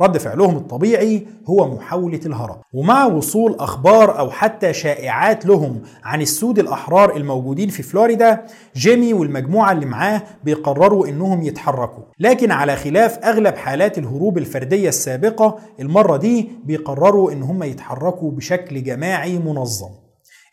رد 0.00 0.18
فعلهم 0.18 0.56
الطبيعي 0.56 1.26
هو 1.46 1.74
محاولة 1.74 2.20
الهرب. 2.26 2.60
ومع 2.74 3.06
وصول 3.06 3.56
أخبار 3.58 4.18
أو 4.18 4.30
حتى 4.30 4.72
شائعات 4.72 5.46
لهم 5.46 5.82
عن 6.04 6.20
السود 6.20 6.58
الأحرار 6.58 7.16
الموجودين 7.16 7.68
في 7.68 7.82
فلوريدا 7.82 8.46
جيمي 8.76 9.14
والمجموعة 9.14 9.72
اللي 9.72 9.86
معاه 9.86 10.22
بيقرروا 10.44 11.08
إنهم 11.08 11.42
يتحركوا. 11.42 12.02
لكن 12.18 12.50
على 12.50 12.76
خلاف 12.76 13.18
أغلب 13.18 13.54
حالات 13.56 13.98
الهروب 13.98 14.38
الفردية 14.38 14.88
السابقة 14.88 15.58
المرة 15.80 16.16
دي 16.16 16.50
بيقرروا 16.64 17.32
إن 17.32 17.42
هم 17.42 17.62
يتحركوا 17.62 18.30
بشكل 18.30 18.82
جماعي 18.82 19.38
منظم. 19.38 19.90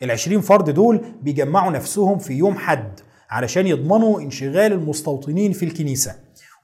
العشرين 0.02 0.40
فرد 0.40 0.70
دول 0.70 1.00
بيجمعوا 1.22 1.70
نفسهم 1.72 2.18
في 2.18 2.32
يوم 2.34 2.54
حد 2.58 3.00
علشان 3.30 3.66
يضمنوا 3.66 4.20
انشغال 4.20 4.72
المستوطنين 4.72 5.52
في 5.52 5.64
الكنيسة 5.64 6.14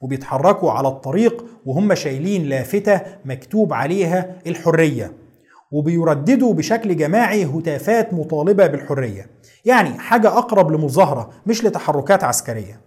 وبيتحركوا 0.01 0.71
على 0.71 0.87
الطريق 0.87 1.45
وهم 1.65 1.95
شايلين 1.95 2.43
لافتة 2.45 3.01
مكتوب 3.25 3.73
عليها 3.73 4.35
الحرية 4.47 5.13
وبيرددوا 5.71 6.53
بشكل 6.53 6.97
جماعي 6.97 7.45
هتافات 7.45 8.13
مطالبة 8.13 8.67
بالحرية 8.67 9.27
يعني 9.65 9.99
حاجة 9.99 10.27
أقرب 10.27 10.71
لمظاهرة 10.71 11.29
مش 11.47 11.63
لتحركات 11.63 12.23
عسكرية. 12.23 12.81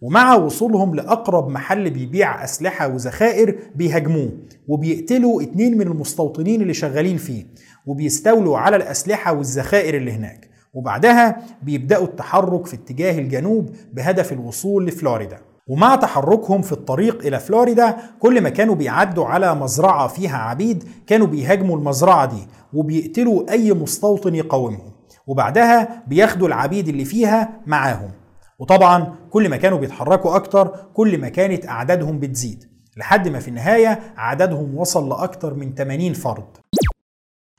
ومع 0.00 0.34
وصولهم 0.34 0.94
لأقرب 0.94 1.48
محل 1.48 1.90
بيبيع 1.90 2.44
أسلحة 2.44 2.88
وذخائر 2.88 3.58
بيهاجموه 3.74 4.30
وبيقتلوا 4.68 5.42
اتنين 5.42 5.78
من 5.78 5.86
المستوطنين 5.86 6.62
اللي 6.62 6.74
شغالين 6.74 7.16
فيه 7.16 7.46
وبيستولوا 7.86 8.58
على 8.58 8.76
الأسلحة 8.76 9.32
والذخائر 9.32 9.96
اللي 9.96 10.12
هناك. 10.12 10.50
وبعدها 10.74 11.36
بيبدأوا 11.62 12.04
التحرك 12.04 12.66
في 12.66 12.74
اتجاه 12.76 13.18
الجنوب 13.18 13.70
بهدف 13.92 14.32
الوصول 14.32 14.86
لفلوريدا. 14.86 15.38
ومع 15.68 15.96
تحركهم 15.96 16.62
في 16.62 16.72
الطريق 16.72 17.26
إلى 17.26 17.38
فلوريدا 17.40 17.96
كل 18.20 18.40
ما 18.40 18.48
كانوا 18.48 18.74
بيعدوا 18.74 19.26
على 19.26 19.54
مزرعة 19.54 20.08
فيها 20.08 20.36
عبيد 20.36 20.84
كانوا 21.06 21.26
بيهاجموا 21.26 21.76
المزرعة 21.76 22.26
دي 22.26 22.46
وبيقتلوا 22.72 23.50
أي 23.52 23.72
مستوطن 23.72 24.34
يقاومهم. 24.34 24.92
وبعدها 25.26 26.02
بياخدوا 26.06 26.48
العبيد 26.48 26.88
اللي 26.88 27.04
فيها 27.04 27.60
معاهم. 27.66 28.10
وطبعا 28.58 29.14
كل 29.30 29.48
ما 29.48 29.56
كانوا 29.56 29.78
بيتحركوا 29.78 30.36
أكتر 30.36 30.86
كل 30.94 31.18
ما 31.18 31.28
كانت 31.28 31.66
أعدادهم 31.66 32.18
بتزيد. 32.20 32.64
لحد 32.96 33.28
ما 33.28 33.38
في 33.38 33.48
النهاية 33.48 34.00
عددهم 34.16 34.78
وصل 34.78 35.08
لأكتر 35.08 35.54
من 35.54 35.74
80 35.74 36.12
فرد. 36.12 36.44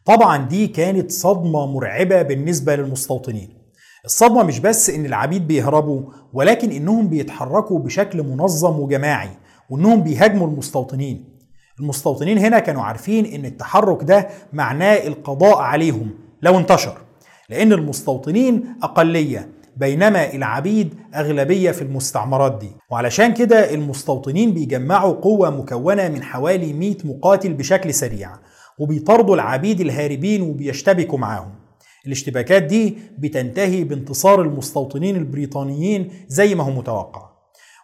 طبعا 0.05 0.37
دي 0.47 0.67
كانت 0.67 1.11
صدمة 1.11 1.65
مرعبة 1.65 2.21
بالنسبة 2.21 2.75
للمستوطنين. 2.75 3.49
الصدمة 4.05 4.43
مش 4.43 4.59
بس 4.59 4.89
إن 4.89 5.05
العبيد 5.05 5.47
بيهربوا 5.47 6.01
ولكن 6.33 6.71
إنهم 6.71 7.07
بيتحركوا 7.07 7.79
بشكل 7.79 8.23
منظم 8.23 8.79
وجماعي 8.79 9.29
وإنهم 9.69 10.01
بيهاجموا 10.01 10.47
المستوطنين. 10.47 11.37
المستوطنين 11.79 12.37
هنا 12.37 12.59
كانوا 12.59 12.83
عارفين 12.83 13.25
إن 13.25 13.45
التحرك 13.45 14.03
ده 14.03 14.27
معناه 14.53 15.07
القضاء 15.07 15.57
عليهم 15.57 16.09
لو 16.41 16.57
انتشر 16.57 16.97
لأن 17.49 17.73
المستوطنين 17.73 18.75
أقلية 18.83 19.49
بينما 19.79 20.33
العبيد 20.33 20.93
أغلبية 21.15 21.71
في 21.71 21.81
المستعمرات 21.81 22.59
دي. 22.59 22.69
وعلشان 22.91 23.33
كده 23.33 23.73
المستوطنين 23.73 24.53
بيجمعوا 24.53 25.13
قوة 25.13 25.49
مكونة 25.49 26.09
من 26.09 26.23
حوالي 26.23 26.73
100 26.73 26.95
مقاتل 27.03 27.53
بشكل 27.53 27.93
سريع 27.93 28.29
وبيطاردوا 28.79 29.35
العبيد 29.35 29.81
الهاربين 29.81 30.41
وبيشتبكوا 30.41 31.17
معاهم. 31.17 31.51
الاشتباكات 32.05 32.63
دي 32.63 32.97
بتنتهي 33.17 33.83
بانتصار 33.83 34.41
المستوطنين 34.41 35.15
البريطانيين 35.15 36.09
زي 36.27 36.55
ما 36.55 36.63
هو 36.63 36.71
متوقع. 36.71 37.29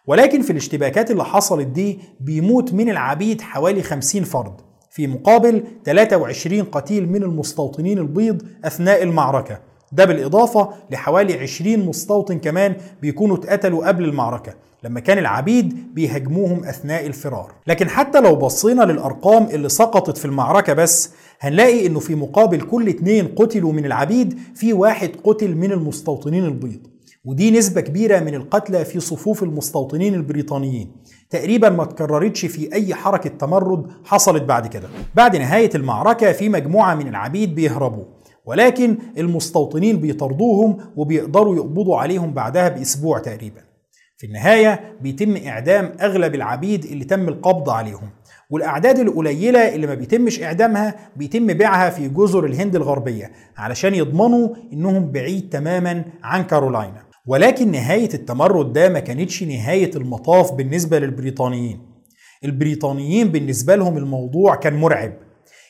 ولكن 0.06 0.42
في 0.42 0.50
الاشتباكات 0.50 1.10
اللي 1.10 1.24
حصلت 1.24 1.66
دي 1.66 1.98
بيموت 2.20 2.72
من 2.72 2.90
العبيد 2.90 3.40
حوالي 3.40 3.82
50 3.82 4.24
فرد 4.24 4.60
في 4.90 5.06
مقابل 5.06 5.64
23 5.84 6.62
قتيل 6.62 7.08
من 7.08 7.22
المستوطنين 7.22 7.98
البيض 7.98 8.42
أثناء 8.64 9.02
المعركة. 9.02 9.73
ده 9.94 10.04
بالإضافة 10.04 10.68
لحوالي 10.90 11.34
20 11.38 11.78
مستوطن 11.78 12.38
كمان 12.38 12.76
بيكونوا 13.02 13.36
اتقتلوا 13.36 13.88
قبل 13.88 14.04
المعركة 14.04 14.54
لما 14.84 15.00
كان 15.00 15.18
العبيد 15.18 15.94
بيهاجموهم 15.94 16.64
أثناء 16.64 17.06
الفرار. 17.06 17.52
لكن 17.66 17.88
حتى 17.88 18.20
لو 18.20 18.36
بصينا 18.36 18.82
للأرقام 18.82 19.44
اللي 19.46 19.68
سقطت 19.68 20.18
في 20.18 20.24
المعركة 20.24 20.72
بس 20.72 21.10
هنلاقي 21.40 21.86
إنه 21.86 22.00
في 22.00 22.14
مقابل 22.14 22.60
كل 22.60 22.88
اتنين 22.88 23.26
قتلوا 23.28 23.72
من 23.72 23.84
العبيد 23.86 24.38
في 24.54 24.72
واحد 24.72 25.10
قتل 25.24 25.54
من 25.54 25.72
المستوطنين 25.72 26.44
البيض. 26.44 26.86
ودي 27.24 27.50
نسبة 27.50 27.80
كبيرة 27.80 28.20
من 28.20 28.34
القتلى 28.34 28.84
في 28.84 29.00
صفوف 29.00 29.42
المستوطنين 29.42 30.14
البريطانيين. 30.14 30.92
تقريبا 31.30 31.68
ما 31.68 31.84
تكررتش 31.84 32.46
في 32.46 32.72
أي 32.72 32.94
حركة 32.94 33.30
تمرد 33.30 33.86
حصلت 34.04 34.42
بعد 34.42 34.66
كده. 34.66 34.88
بعد 35.14 35.36
نهاية 35.36 35.70
المعركة 35.74 36.32
في 36.32 36.48
مجموعة 36.48 36.94
من 36.94 37.08
العبيد 37.08 37.54
بيهربوا. 37.54 38.04
ولكن 38.46 38.96
المستوطنين 39.18 39.96
بيطردوهم 39.96 40.76
وبيقدروا 40.96 41.56
يقبضوا 41.56 41.96
عليهم 41.98 42.32
بعدها 42.32 42.68
بأسبوع 42.68 43.18
تقريبا. 43.18 43.60
في 44.16 44.26
النهاية 44.26 44.96
بيتم 45.00 45.36
إعدام 45.36 45.92
أغلب 46.00 46.34
العبيد 46.34 46.84
اللي 46.84 47.04
تم 47.04 47.28
القبض 47.28 47.70
عليهم 47.70 48.10
والأعداد 48.50 48.98
القليلة 48.98 49.74
اللي 49.74 49.86
ما 49.86 49.94
بيتمش 49.94 50.42
إعدامها 50.42 50.94
بيتم 51.16 51.46
بيعها 51.46 51.90
في 51.90 52.08
جزر 52.08 52.44
الهند 52.44 52.76
الغربية 52.76 53.32
علشان 53.56 53.94
يضمنوا 53.94 54.48
إنهم 54.72 55.12
بعيد 55.12 55.48
تماما 55.48 56.04
عن 56.22 56.44
كارولاينا. 56.44 57.04
ولكن 57.26 57.70
نهاية 57.70 58.08
التمرد 58.14 58.72
ده 58.72 58.88
ما 58.88 59.00
كانتش 59.00 59.42
نهاية 59.42 59.90
المطاف 59.96 60.52
بالنسبة 60.52 60.98
للبريطانيين. 60.98 61.80
البريطانيين 62.44 63.28
بالنسبة 63.28 63.76
لهم 63.76 63.96
الموضوع 63.98 64.54
كان 64.54 64.74
مرعب. 64.74 65.12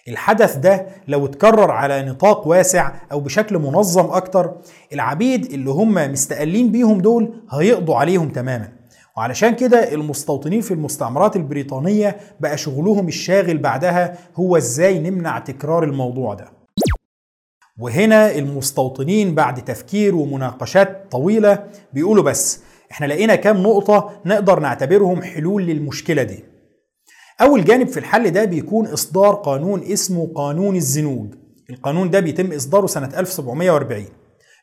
الحدث 0.09 0.57
ده 0.57 0.87
لو 1.09 1.27
اتكرر 1.27 1.71
على 1.71 2.03
نطاق 2.03 2.47
واسع 2.49 2.93
أو 3.13 3.21
بشكل 3.21 3.59
منظم 3.59 4.11
أكتر 4.11 4.55
العبيد 4.93 5.45
اللي 5.53 5.71
هم 5.71 5.95
مستقلين 6.13 6.73
بيهم 6.73 7.01
دول 7.01 7.33
هيقضوا 7.51 7.97
عليهم 7.97 8.29
تماما. 8.29 8.69
وعلشان 9.17 9.55
كده 9.55 9.93
المستوطنين 9.95 10.61
في 10.61 10.75
المستعمرات 10.75 11.37
البريطانية 11.37 12.17
بقى 12.41 12.59
شغلهم 12.59 13.09
الشاغل 13.09 13.59
بعدها 13.59 14.19
هو 14.37 14.57
إزاي 14.57 14.99
نمنع 14.99 15.39
تكرار 15.39 15.85
الموضوع 15.85 16.35
ده. 16.35 16.53
وهنا 17.79 18.31
المستوطنين 18.35 19.35
بعد 19.35 19.65
تفكير 19.65 20.15
ومناقشات 20.15 21.13
طويلة 21.13 21.65
بيقولوا 21.93 22.25
بس 22.25 22.61
إحنا 22.93 23.07
لقينا 23.07 23.35
كام 23.35 23.57
نقطة 23.63 24.11
نقدر 24.27 24.61
نعتبرهم 24.61 25.23
حلول 25.23 25.63
للمشكلة 25.67 26.23
دي. 26.23 26.45
أول 27.41 27.65
جانب 27.65 27.89
في 27.89 27.97
الحل 28.01 28.31
ده 28.31 28.45
بيكون 28.45 28.87
إصدار 28.87 29.35
قانون 29.35 29.83
اسمه 29.83 30.33
قانون 30.35 30.77
الزنوج. 30.77 31.35
القانون 31.71 32.11
ده 32.11 32.21
بيتم 32.21 32.53
إصداره 32.53 32.87
سنة 32.87 33.11
1740 33.19 34.05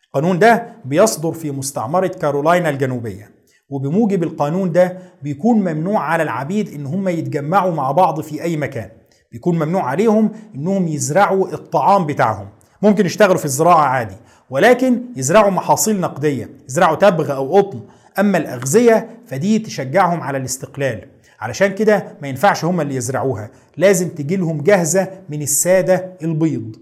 القانون 0.05 0.39
ده 0.39 0.67
بيصدر 0.85 1.31
في 1.31 1.51
مستعمرة 1.51 2.07
كارولاينا 2.07 2.69
الجنوبية. 2.69 3.31
وبموجب 3.69 4.23
القانون 4.23 4.71
ده 4.71 4.97
بيكون 5.23 5.59
ممنوع 5.59 5.99
على 5.99 6.23
العبيد 6.23 6.73
إن 6.73 6.85
هم 6.85 7.07
يتجمعوا 7.07 7.71
مع 7.71 7.91
بعض 7.91 8.21
في 8.21 8.43
أي 8.43 8.57
مكان. 8.57 8.89
بيكون 9.31 9.55
ممنوع 9.55 9.83
عليهم 9.83 10.31
إنهم 10.55 10.87
يزرعوا 10.87 11.53
الطعام 11.53 12.05
بتاعهم. 12.05 12.47
ممكن 12.81 13.05
يشتغلوا 13.05 13.37
في 13.37 13.45
الزراعة 13.45 13.81
عادي 13.85 14.15
ولكن 14.49 15.01
يزرعوا 15.15 15.51
محاصيل 15.51 15.99
نقدية 15.99 16.49
يزرعوا 16.69 16.95
تبغ 16.95 17.35
أو 17.35 17.57
قطن. 17.57 17.81
أما 18.19 18.37
الأغذية 18.37 19.09
فدي 19.27 19.59
تشجعهم 19.59 20.21
على 20.21 20.37
الاستقلال. 20.37 21.07
علشان 21.41 21.67
كده 21.67 22.17
ما 22.21 22.27
ينفعش 22.27 22.65
هم 22.65 22.81
اللي 22.81 22.95
يزرعوها. 22.95 23.49
لازم 23.77 24.09
تجي 24.09 24.35
لهم 24.35 24.61
جاهزة 24.61 25.07
من 25.29 25.41
السادة 25.41 26.17
البيض. 26.23 26.75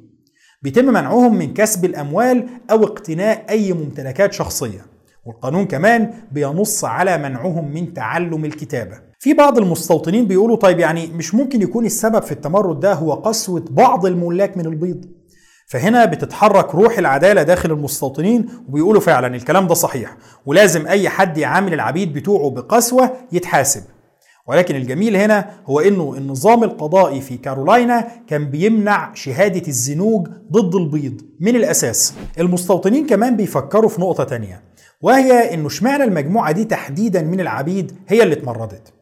بيتم 0.61 0.85
منعهم 0.85 1.35
من 1.35 1.53
كسب 1.53 1.85
الأموال 1.85 2.47
أو 2.71 2.83
اقتناء 2.83 3.45
أي 3.49 3.73
ممتلكات 3.73 4.33
شخصية. 4.33 4.85
والقانون 5.25 5.65
كمان 5.65 6.13
بينص 6.31 6.85
على 6.85 7.17
منعهم 7.17 7.71
من 7.73 7.93
تعلم 7.93 8.45
الكتابة. 8.45 8.95
في 9.19 9.33
بعض 9.33 9.57
المستوطنين 9.57 10.27
بيقولوا 10.27 10.55
طيب 10.55 10.79
يعني 10.79 11.07
مش 11.07 11.35
ممكن 11.35 11.61
يكون 11.61 11.85
السبب 11.85 12.23
في 12.23 12.31
التمرد 12.31 12.79
ده 12.79 12.93
هو 12.93 13.13
قسوة 13.13 13.65
بعض 13.69 14.05
الملاك 14.05 14.57
من 14.57 14.65
البيض؟ 14.65 15.05
فهنا 15.67 16.05
بتتحرك 16.05 16.75
روح 16.75 16.97
العدالة 16.97 17.43
داخل 17.43 17.71
المستوطنين 17.71 18.49
وبيقولوا 18.67 19.01
فعلا 19.01 19.35
الكلام 19.35 19.67
ده 19.67 19.73
صحيح. 19.73 20.17
ولازم 20.45 20.87
أي 20.87 21.09
حد 21.09 21.37
يعامل 21.37 21.73
العبيد 21.73 22.13
بتوعه 22.13 22.49
بقسوة 22.49 23.11
يتحاسب. 23.31 23.81
ولكن 24.49 24.75
الجميل 24.75 25.15
هنا 25.15 25.49
هو 25.65 25.79
إنه 25.79 26.13
النظام 26.17 26.63
القضائي 26.63 27.21
في 27.21 27.37
كارولاينا 27.37 28.07
كان 28.27 28.45
بيمنع 28.45 29.13
شهادة 29.13 29.67
الزنوج 29.67 30.27
ضد 30.51 30.75
البيض 30.75 31.21
من 31.39 31.55
الأساس. 31.55 32.13
المستوطنين 32.39 33.07
كمان 33.07 33.35
بيفكروا 33.37 33.89
في 33.89 34.01
نقطة 34.01 34.23
تانية 34.23 34.63
وهي 35.01 35.53
إنه 35.53 35.67
اشمعنى 35.67 36.03
المجموعة 36.03 36.51
دي 36.51 36.65
تحديدا 36.65 37.21
من 37.21 37.39
العبيد 37.39 37.91
هي 38.07 38.23
اللي 38.23 38.33
اتمردت؟ 38.33 38.93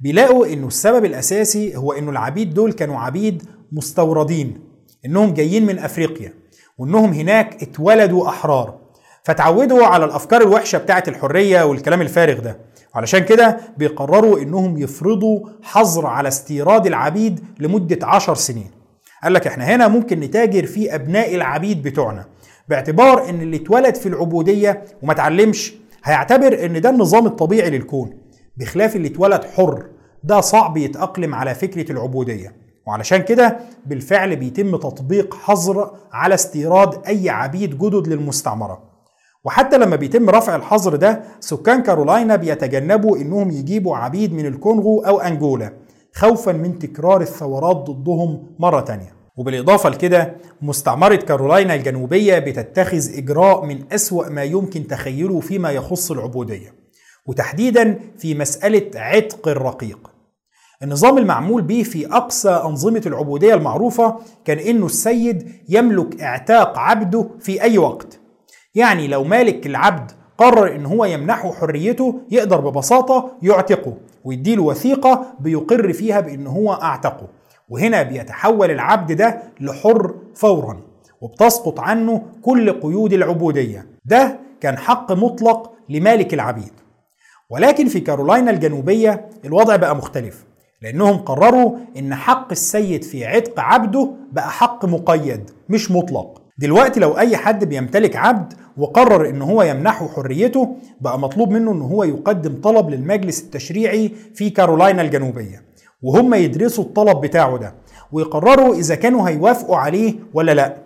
بيلاقوا 0.00 0.46
إنه 0.46 0.66
السبب 0.66 1.04
الأساسي 1.04 1.76
هو 1.76 1.92
إنه 1.92 2.10
العبيد 2.10 2.54
دول 2.54 2.72
كانوا 2.72 2.98
عبيد 2.98 3.42
مستوردين 3.72 4.58
إنهم 5.06 5.34
جايين 5.34 5.66
من 5.66 5.78
أفريقيا 5.78 6.32
وإنهم 6.78 7.12
هناك 7.12 7.62
اتولدوا 7.62 8.28
أحرار. 8.28 8.78
فتعودوا 9.24 9.86
على 9.86 10.04
الأفكار 10.04 10.42
الوحشة 10.42 10.78
بتاعة 10.78 11.04
الحرية 11.08 11.62
والكلام 11.62 12.00
الفارغ 12.00 12.40
ده. 12.40 12.73
علشان 12.94 13.20
كده 13.24 13.58
بيقرروا 13.76 14.38
إنهم 14.38 14.78
يفرضوا 14.78 15.40
حظر 15.62 16.06
على 16.06 16.28
استيراد 16.28 16.86
العبيد 16.86 17.44
لمدة 17.60 18.06
عشر 18.06 18.34
سنين. 18.34 18.70
قال 19.22 19.32
لك 19.34 19.46
إحنا 19.46 19.64
هنا 19.64 19.88
ممكن 19.88 20.20
نتاجر 20.20 20.66
في 20.66 20.94
أبناء 20.94 21.34
العبيد 21.34 21.82
بتوعنا 21.82 22.24
باعتبار 22.68 23.28
إن 23.28 23.40
اللي 23.40 23.56
اتولد 23.56 23.94
في 23.94 24.06
العبودية 24.08 24.84
وما 25.02 25.14
تعلمش 25.14 25.74
هيعتبر 26.04 26.64
إن 26.66 26.80
ده 26.80 26.90
النظام 26.90 27.26
الطبيعي 27.26 27.70
للكون. 27.70 28.18
بخلاف 28.56 28.96
اللي 28.96 29.08
اتولد 29.08 29.44
حر 29.44 29.86
ده 30.24 30.40
صعب 30.40 30.76
يتأقلم 30.76 31.34
على 31.34 31.54
فكرة 31.54 31.92
العبودية. 31.92 32.52
وعلشان 32.86 33.22
كده 33.22 33.58
بالفعل 33.86 34.36
بيتم 34.36 34.76
تطبيق 34.76 35.34
حظر 35.34 35.90
على 36.12 36.34
استيراد 36.34 37.06
أي 37.06 37.30
عبيد 37.30 37.78
جدد 37.78 38.08
للمستعمرة. 38.08 38.93
وحتى 39.44 39.78
لما 39.78 39.96
بيتم 39.96 40.30
رفع 40.30 40.56
الحظر 40.56 40.96
ده 40.96 41.22
سكان 41.40 41.82
كارولاينا 41.82 42.36
بيتجنبوا 42.36 43.16
إنهم 43.16 43.50
يجيبوا 43.50 43.96
عبيد 43.96 44.32
من 44.32 44.46
الكونغو 44.46 45.00
أو 45.00 45.20
أنجولا 45.20 45.72
خوفا 46.14 46.52
من 46.52 46.78
تكرار 46.78 47.20
الثورات 47.20 47.76
ضدهم 47.76 48.46
مرة 48.58 48.80
تانية. 48.80 49.14
وبالإضافة 49.36 49.88
لكده 49.90 50.34
مستعمرة 50.62 51.16
كارولاينا 51.16 51.74
الجنوبية 51.74 52.38
بتتخذ 52.38 53.18
إجراء 53.18 53.64
من 53.64 53.92
أسوأ 53.92 54.28
ما 54.28 54.44
يمكن 54.44 54.86
تخيله 54.86 55.40
فيما 55.40 55.70
يخص 55.70 56.10
العبودية 56.10 56.74
وتحديدا 57.26 57.98
في 58.18 58.34
مسألة 58.34 58.90
عتق 58.94 59.48
الرقيق. 59.48 60.10
النظام 60.82 61.18
المعمول 61.18 61.62
به 61.62 61.82
في 61.82 62.06
أقصى 62.06 62.50
أنظمة 62.50 63.02
العبودية 63.06 63.54
المعروفة 63.54 64.16
كان 64.44 64.58
إنه 64.58 64.86
السيد 64.86 65.52
يملك 65.68 66.20
إعتاق 66.20 66.78
عبده 66.78 67.28
في 67.40 67.62
أي 67.62 67.78
وقت. 67.78 68.20
يعني 68.74 69.06
لو 69.08 69.24
مالك 69.24 69.66
العبد 69.66 70.10
قرر 70.38 70.74
إن 70.76 70.86
هو 70.86 71.04
يمنحه 71.04 71.52
حريته 71.52 72.20
يقدر 72.30 72.60
ببساطة 72.60 73.30
يعتقه 73.42 73.94
ويديله 74.24 74.62
وثيقة 74.62 75.26
بيقر 75.40 75.92
فيها 75.92 76.20
بإن 76.20 76.46
هو 76.46 76.72
أعتقه. 76.72 77.28
وهنا 77.68 78.02
بيتحول 78.02 78.70
العبد 78.70 79.12
ده 79.12 79.42
لحر 79.60 80.14
فورا 80.34 80.80
وبتسقط 81.20 81.80
عنه 81.80 82.22
كل 82.42 82.80
قيود 82.80 83.12
العبودية. 83.12 83.86
ده 84.04 84.38
كان 84.60 84.78
حق 84.78 85.12
مطلق 85.12 85.72
لمالك 85.88 86.34
العبيد. 86.34 86.72
ولكن 87.50 87.88
في 87.88 88.00
كارولاينا 88.00 88.50
الجنوبية 88.50 89.28
الوضع 89.44 89.76
بقى 89.76 89.96
مختلف 89.96 90.44
لأنهم 90.82 91.16
قرروا 91.18 91.76
إن 91.98 92.14
حق 92.14 92.48
السيد 92.50 93.04
في 93.04 93.24
عتق 93.26 93.60
عبده 93.60 94.10
بقى 94.32 94.50
حق 94.50 94.84
مقيد 94.84 95.50
مش 95.68 95.90
مطلق. 95.90 96.43
دلوقتي 96.58 97.00
لو 97.00 97.18
أي 97.18 97.36
حد 97.36 97.64
بيمتلك 97.64 98.16
عبد 98.16 98.52
وقرر 98.76 99.28
إن 99.28 99.42
هو 99.42 99.62
يمنحه 99.62 100.08
حريته 100.08 100.76
بقى 101.00 101.18
مطلوب 101.18 101.50
منه 101.50 101.72
إن 101.72 101.82
هو 101.82 102.04
يقدم 102.04 102.60
طلب 102.60 102.90
للمجلس 102.90 103.42
التشريعي 103.42 104.12
في 104.34 104.50
كارولاينا 104.50 105.02
الجنوبية 105.02 105.62
وهم 106.02 106.34
يدرسوا 106.34 106.84
الطلب 106.84 107.20
بتاعه 107.20 107.58
ده 107.58 107.74
ويقرروا 108.12 108.74
إذا 108.74 108.94
كانوا 108.94 109.28
هيوافقوا 109.28 109.76
عليه 109.76 110.14
ولا 110.34 110.54
لأ. 110.54 110.76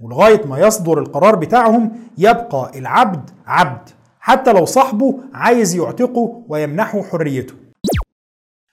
ولغاية 0.00 0.46
ما 0.46 0.58
يصدر 0.58 0.98
القرار 0.98 1.36
بتاعهم 1.36 1.90
يبقى 2.18 2.70
العبد 2.76 3.30
عبد 3.46 3.88
حتى 4.20 4.52
لو 4.52 4.64
صاحبه 4.64 5.14
عايز 5.34 5.74
يعتقه 5.74 6.42
ويمنحه 6.48 7.02
حريته. 7.02 7.54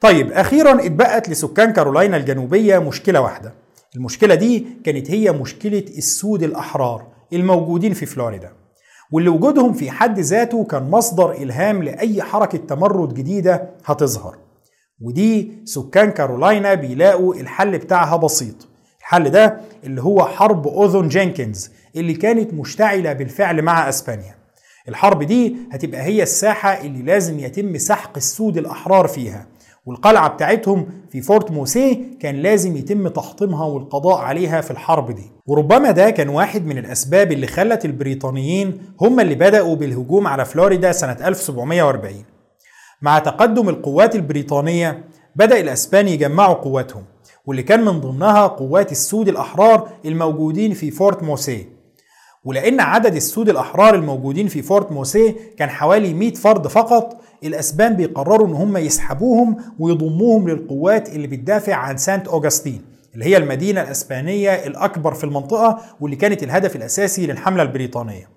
طيب 0.02 0.32
أخيرا 0.32 0.86
اتبقت 0.86 1.30
لسكان 1.30 1.74
كارولاينا 1.74 2.18
الجنوبية 2.18 2.80
مشكلة 2.80 3.22
واحدة. 3.22 3.54
المشكلة 3.96 4.36
دي 4.36 4.68
كانت 4.84 5.12
هي 5.12 5.32
مشكلة 5.32 5.86
السود 5.98 6.44
الأحرار 6.44 7.08
الموجودين 7.34 7.94
في 7.94 8.06
فلوريدا 8.06 8.52
واللي 9.12 9.30
وجودهم 9.30 9.74
في 9.74 9.92
حد 9.92 10.20
ذاته 10.20 10.64
كان 10.64 10.90
مصدر 10.90 11.32
إلهام 11.32 11.84
لأي 11.84 12.22
حركة 12.22 12.58
تمرد 12.58 13.14
جديدة 13.14 13.70
هتظهر. 13.86 14.38
ودي 15.02 15.52
سكان 15.66 16.12
كارولاينا 16.12 16.74
بيلاقوا 16.74 17.36
الحل 17.36 17.78
بتاعها 17.78 18.16
بسيط. 18.18 18.68
الحل 19.00 19.30
ده 19.30 19.58
اللي 19.84 20.02
هو 20.02 20.26
حرب 20.26 20.68
أذن 20.68 21.08
جينكنز 21.08 21.70
اللي 21.96 22.14
كانت 22.14 22.54
مشتعلة 22.54 23.14
بالفعل 23.14 23.62
مع 23.62 23.90
أسبانيا. 23.90 24.36
الحرب 24.90 25.24
دي 25.24 25.56
هتبقى 25.72 26.02
هي 26.02 26.24
الساحة 26.24 26.70
اللي 26.82 27.02
لازم 27.02 27.40
يتم 27.40 27.78
سحق 27.78 28.12
السود 28.18 28.58
الأحرار 28.58 29.08
فيها. 29.08 29.48
والقلعة 29.86 30.30
بتاعتهم 30.30 30.88
في 31.12 31.22
فورت 31.22 31.52
موسيه 31.52 31.98
كان 32.20 32.36
لازم 32.36 32.76
يتم 32.78 33.08
تحطيمها 33.08 33.66
والقضاء 33.66 34.18
عليها 34.18 34.62
في 34.62 34.72
الحرب 34.72 35.12
دي. 35.12 35.32
وربما 35.48 35.92
ده 35.92 36.10
كان 36.10 36.30
واحد 36.30 36.66
من 36.66 36.78
الأسباب 36.78 37.32
اللي 37.32 37.48
خلت 37.48 37.86
البريطانيين 37.86 38.78
هم 39.02 39.20
اللي 39.20 39.36
بدأوا 39.36 39.76
بالهجوم 39.76 40.28
على 40.28 40.46
فلوريدا 40.46 40.92
سنة 40.92 41.18
1740 41.28 42.14
مع 43.02 43.20
تقدم 43.20 43.70
القوات 43.70 44.16
البريطانية 44.16 45.04
بدأ 45.36 45.60
الأسبان 45.60 46.08
يجمعوا 46.08 46.54
قواتهم 46.54 47.04
واللي 47.46 47.64
كان 47.64 47.86
من 47.86 48.00
ضمنها 48.02 48.48
قوات 48.48 48.92
السود 48.92 49.28
الأحرار 49.30 49.90
الموجودين 50.06 50.74
في 50.74 50.92
فورت 50.92 51.24
موسيه 51.24 51.76
ولأن 52.44 52.80
عدد 52.80 53.16
السود 53.16 53.50
الأحرار 53.50 53.96
الموجودين 53.96 54.48
في 54.48 54.62
فورت 54.62 54.92
موسيه 54.92 55.36
كان 55.58 55.70
حوالي 55.70 56.14
100 56.14 56.34
فرد 56.34 56.68
فقط 56.68 57.22
الأسبان 57.44 57.96
بيقرروا 57.96 58.48
إن 58.48 58.54
هم 58.54 58.78
يسحبوهم 58.78 59.58
ويضموهم 59.80 60.50
للقوات 60.50 61.10
اللي 61.10 61.28
بتدافع 61.28 61.74
عن 61.76 61.98
سانت 61.98 62.28
أوغسطين 62.28 62.82
اللي 63.14 63.26
هي 63.26 63.38
المدينة 63.38 63.82
الأسبانية 63.82 64.50
الأكبر 64.52 65.14
في 65.14 65.24
المنطقة 65.24 65.82
واللي 66.02 66.16
كانت 66.18 66.44
الهدف 66.44 66.76
الأساسي 66.76 67.28
للحملة 67.28 67.64
البريطانية. 67.64 68.30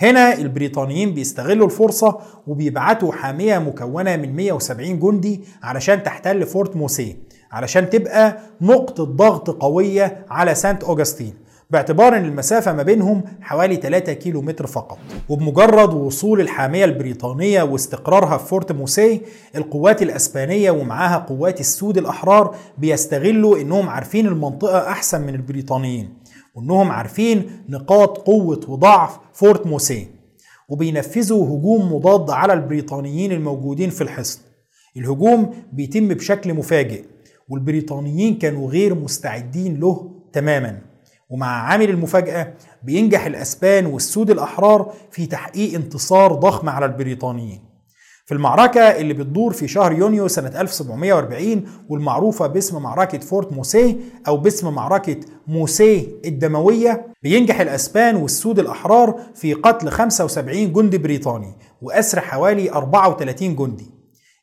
هنا 0.00 0.34
البريطانيين 0.34 1.14
بيستغلوا 1.14 1.66
الفرصة 1.66 2.18
وبيبعتوا 2.46 3.12
حامية 3.12 3.58
مكونة 3.58 4.16
من 4.16 4.36
170 4.36 4.98
جندي 5.00 5.40
علشان 5.62 6.02
تحتل 6.02 6.46
فورت 6.46 6.76
موسيه 6.76 7.14
علشان 7.52 7.90
تبقى 7.90 8.38
نقطة 8.60 9.04
ضغط 9.04 9.50
قوية 9.50 10.26
على 10.30 10.54
سانت 10.54 10.84
أوغسطين 10.84 11.34
باعتبار 11.70 12.16
إن 12.16 12.24
المسافة 12.24 12.72
ما 12.72 12.82
بينهم 12.82 13.24
حوالي 13.40 13.76
3 13.76 14.12
كيلو 14.12 14.42
متر 14.42 14.66
فقط. 14.66 14.98
وبمجرد 15.28 15.94
وصول 15.94 16.40
الحامية 16.40 16.84
البريطانية 16.84 17.62
واستقرارها 17.62 18.38
في 18.38 18.48
فورت 18.48 18.72
موسي 18.72 19.20
القوات 19.56 20.02
الأسبانية 20.02 20.70
ومعاها 20.70 21.18
قوات 21.18 21.60
السود 21.60 21.98
الأحرار 21.98 22.56
بيستغلوا 22.78 23.58
إنهم 23.58 23.88
عارفين 23.88 24.26
المنطقة 24.26 24.78
أحسن 24.78 25.20
من 25.20 25.34
البريطانيين 25.34 26.14
وإنهم 26.54 26.90
عارفين 26.90 27.50
نقاط 27.68 28.18
قوة 28.18 28.60
وضعف 28.68 29.18
فورت 29.32 29.66
موسي. 29.66 30.06
وبينفذوا 30.68 31.46
هجوم 31.46 31.92
مضاد 31.92 32.30
على 32.30 32.52
البريطانيين 32.52 33.32
الموجودين 33.32 33.90
في 33.90 34.00
الحصن. 34.00 34.40
الهجوم 34.96 35.54
بيتم 35.72 36.08
بشكل 36.08 36.54
مفاجئ 36.54 37.04
والبريطانيين 37.48 38.38
كانوا 38.38 38.70
غير 38.70 38.94
مستعدين 38.94 39.80
له 39.80 40.10
تماما. 40.32 40.87
ومع 41.30 41.46
عامل 41.62 41.90
المفاجأة 41.90 42.54
بينجح 42.82 43.26
الأسبان 43.26 43.86
والسود 43.86 44.30
الأحرار 44.30 44.92
في 45.10 45.26
تحقيق 45.26 45.74
انتصار 45.74 46.32
ضخم 46.32 46.68
على 46.68 46.86
البريطانيين. 46.86 47.68
في 48.26 48.34
المعركة 48.34 48.80
اللي 48.80 49.14
بتدور 49.14 49.52
في 49.52 49.68
شهر 49.68 49.92
يونيو 49.92 50.28
سنة 50.28 50.60
1740 50.60 51.64
والمعروفة 51.88 52.46
باسم 52.46 52.82
معركة 52.82 53.18
فورت 53.18 53.52
موسيه 53.52 53.96
أو 54.28 54.36
باسم 54.36 54.74
معركة 54.74 55.16
موسيه 55.46 56.06
الدموية 56.24 57.06
بينجح 57.22 57.60
الأسبان 57.60 58.16
والسود 58.16 58.58
الأحرار 58.58 59.20
في 59.34 59.54
قتل 59.54 59.88
75 59.90 60.72
جندي 60.72 60.98
بريطاني 60.98 61.54
وأسر 61.82 62.20
حوالي 62.20 62.70
34 62.72 63.56
جندي. 63.56 63.90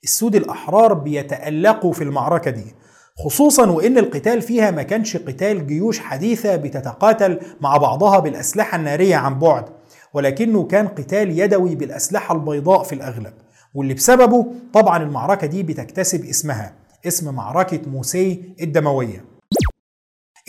السود 0.04 0.36
الأحرار 0.36 0.94
بيتألقوا 0.94 1.94
في 1.94 2.04
المعركة 2.04 2.52
دي 2.52 2.76
خصوصا 3.26 3.70
وإن 3.70 3.98
القتال 3.98 4.42
فيها 4.42 4.72
ما 4.72 4.84
كانش 4.84 5.18
قتال 5.18 5.68
جيوش 5.68 6.00
حديثة 6.00 6.56
بتتقاتل 6.56 7.40
مع 7.62 7.78
بعضها 7.78 8.20
بالأسلحة 8.20 8.76
النارية 8.78 9.16
عن 9.16 9.40
بعد 9.40 9.66
ولكنه 10.14 10.64
كان 10.64 10.88
قتال 10.88 11.40
يدوي 11.40 11.76
بالأسلحة 11.76 12.36
البيضاء 12.36 12.84
في 12.84 12.96
الأغلب. 12.96 13.34
واللي 13.74 13.94
بسببه 13.94 14.46
طبعا 14.74 15.04
المعركة 15.04 15.48
دي 15.48 15.64
بتكتسب 15.64 16.26
اسمها 16.26 16.74
اسم 17.08 17.34
معركة 17.36 17.80
موسي 17.90 18.42
الدموية. 18.62 19.26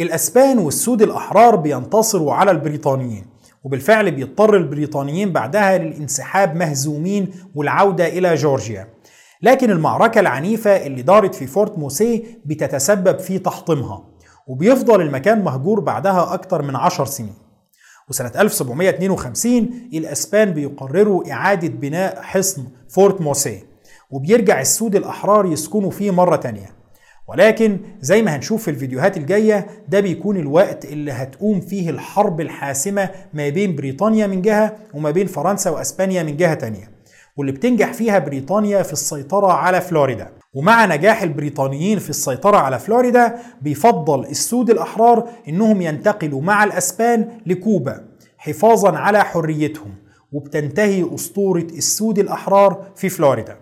الأسبان 0.00 0.58
والسود 0.58 1.02
الأحرار 1.02 1.56
بينتصروا 1.56 2.34
على 2.34 2.50
البريطانيين 2.50 3.26
وبالفعل 3.64 4.10
بيضطر 4.10 4.56
البريطانيين 4.56 5.32
بعدها 5.32 5.78
للانسحاب 5.78 6.56
مهزومين 6.56 7.30
والعودة 7.54 8.06
إلى 8.08 8.34
جورجيا. 8.34 8.88
لكن 9.42 9.70
المعركة 9.70 10.20
العنيفة 10.20 10.70
اللي 10.86 11.02
دارت 11.02 11.34
في 11.34 11.46
فورت 11.46 11.78
موسيه 11.78 12.22
بتتسبب 12.44 13.18
في 13.18 13.38
تحطيمها 13.38 14.04
وبيفضل 14.46 15.00
المكان 15.00 15.44
مهجور 15.44 15.80
بعدها 15.80 16.34
أكثر 16.34 16.62
من 16.62 16.76
عشر 16.76 17.04
سنين. 17.06 17.34
وسنة 18.10 18.32
1752 18.40 19.70
الأسبان 19.94 20.50
بيقرروا 20.50 21.32
إعادة 21.32 21.68
بناء 21.68 22.22
حصن 22.22 22.64
فورت 22.88 23.20
موسيه 23.20 23.62
وبيرجع 24.10 24.60
السود 24.60 24.96
الأحرار 24.96 25.46
يسكنوا 25.46 25.90
فيه 25.90 26.10
مرة 26.10 26.36
تانية. 26.36 26.76
ولكن 27.28 27.78
زي 28.00 28.22
ما 28.22 28.36
هنشوف 28.36 28.62
في 28.62 28.70
الفيديوهات 28.70 29.16
الجاية 29.16 29.66
ده 29.88 30.00
بيكون 30.00 30.36
الوقت 30.36 30.84
اللي 30.84 31.12
هتقوم 31.12 31.60
فيه 31.60 31.90
الحرب 31.90 32.40
الحاسمة 32.40 33.10
ما 33.34 33.48
بين 33.48 33.76
بريطانيا 33.76 34.26
من 34.26 34.42
جهة 34.42 34.76
وما 34.94 35.10
بين 35.10 35.26
فرنسا 35.26 35.70
وأسبانيا 35.70 36.22
من 36.22 36.36
جهة 36.36 36.54
تانية. 36.54 36.95
واللي 37.36 37.52
بتنجح 37.52 37.92
فيها 37.92 38.18
بريطانيا 38.18 38.82
في 38.82 38.92
السيطرة 38.92 39.52
على 39.52 39.80
فلوريدا. 39.80 40.32
ومع 40.54 40.86
نجاح 40.86 41.22
البريطانيين 41.22 41.98
في 41.98 42.10
السيطرة 42.10 42.56
على 42.56 42.78
فلوريدا 42.78 43.38
بيفضل 43.62 44.24
السود 44.24 44.70
الأحرار 44.70 45.28
إنهم 45.48 45.82
ينتقلوا 45.82 46.42
مع 46.42 46.64
الأسبان 46.64 47.28
لكوبا 47.46 48.04
حفاظا 48.38 48.96
على 48.96 49.24
حريتهم 49.24 49.94
وبتنتهي 50.32 51.14
أسطورة 51.14 51.66
السود 51.72 52.18
الأحرار 52.18 52.86
في 52.96 53.08
فلوريدا. 53.08 53.56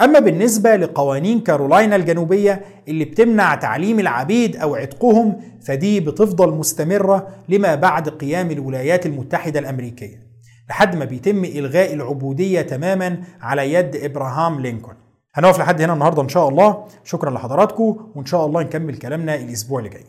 أما 0.00 0.18
بالنسبة 0.18 0.76
لقوانين 0.76 1.40
كارولاينا 1.40 1.96
الجنوبية 1.96 2.64
اللي 2.88 3.04
بتمنع 3.04 3.54
تعليم 3.54 4.00
العبيد 4.00 4.56
أو 4.56 4.74
عتقهم 4.74 5.40
فدي 5.66 6.00
بتفضل 6.00 6.50
مستمرة 6.52 7.28
لما 7.48 7.74
بعد 7.74 8.08
قيام 8.08 8.50
الولايات 8.50 9.06
المتحدة 9.06 9.60
الأمريكية. 9.60 10.29
لحد 10.70 10.96
ما 10.96 11.04
بيتم 11.04 11.44
إلغاء 11.44 11.94
العبودية 11.94 12.62
تماما 12.62 13.20
على 13.40 13.72
يد 13.72 13.96
إبراهام 13.96 14.60
لينكولن. 14.60 14.96
هنقف 15.34 15.58
لحد 15.58 15.82
هنا 15.82 15.92
النهاردة 15.92 16.22
إن 16.22 16.28
شاء 16.28 16.48
الله. 16.48 16.84
شكرا 17.04 17.30
لحضراتكم 17.30 17.96
وإن 18.14 18.26
شاء 18.26 18.46
الله 18.46 18.62
نكمل 18.62 18.96
كلامنا 18.96 19.34
الأسبوع 19.34 19.78
اللي 19.78 19.90
جاي. 19.90 20.04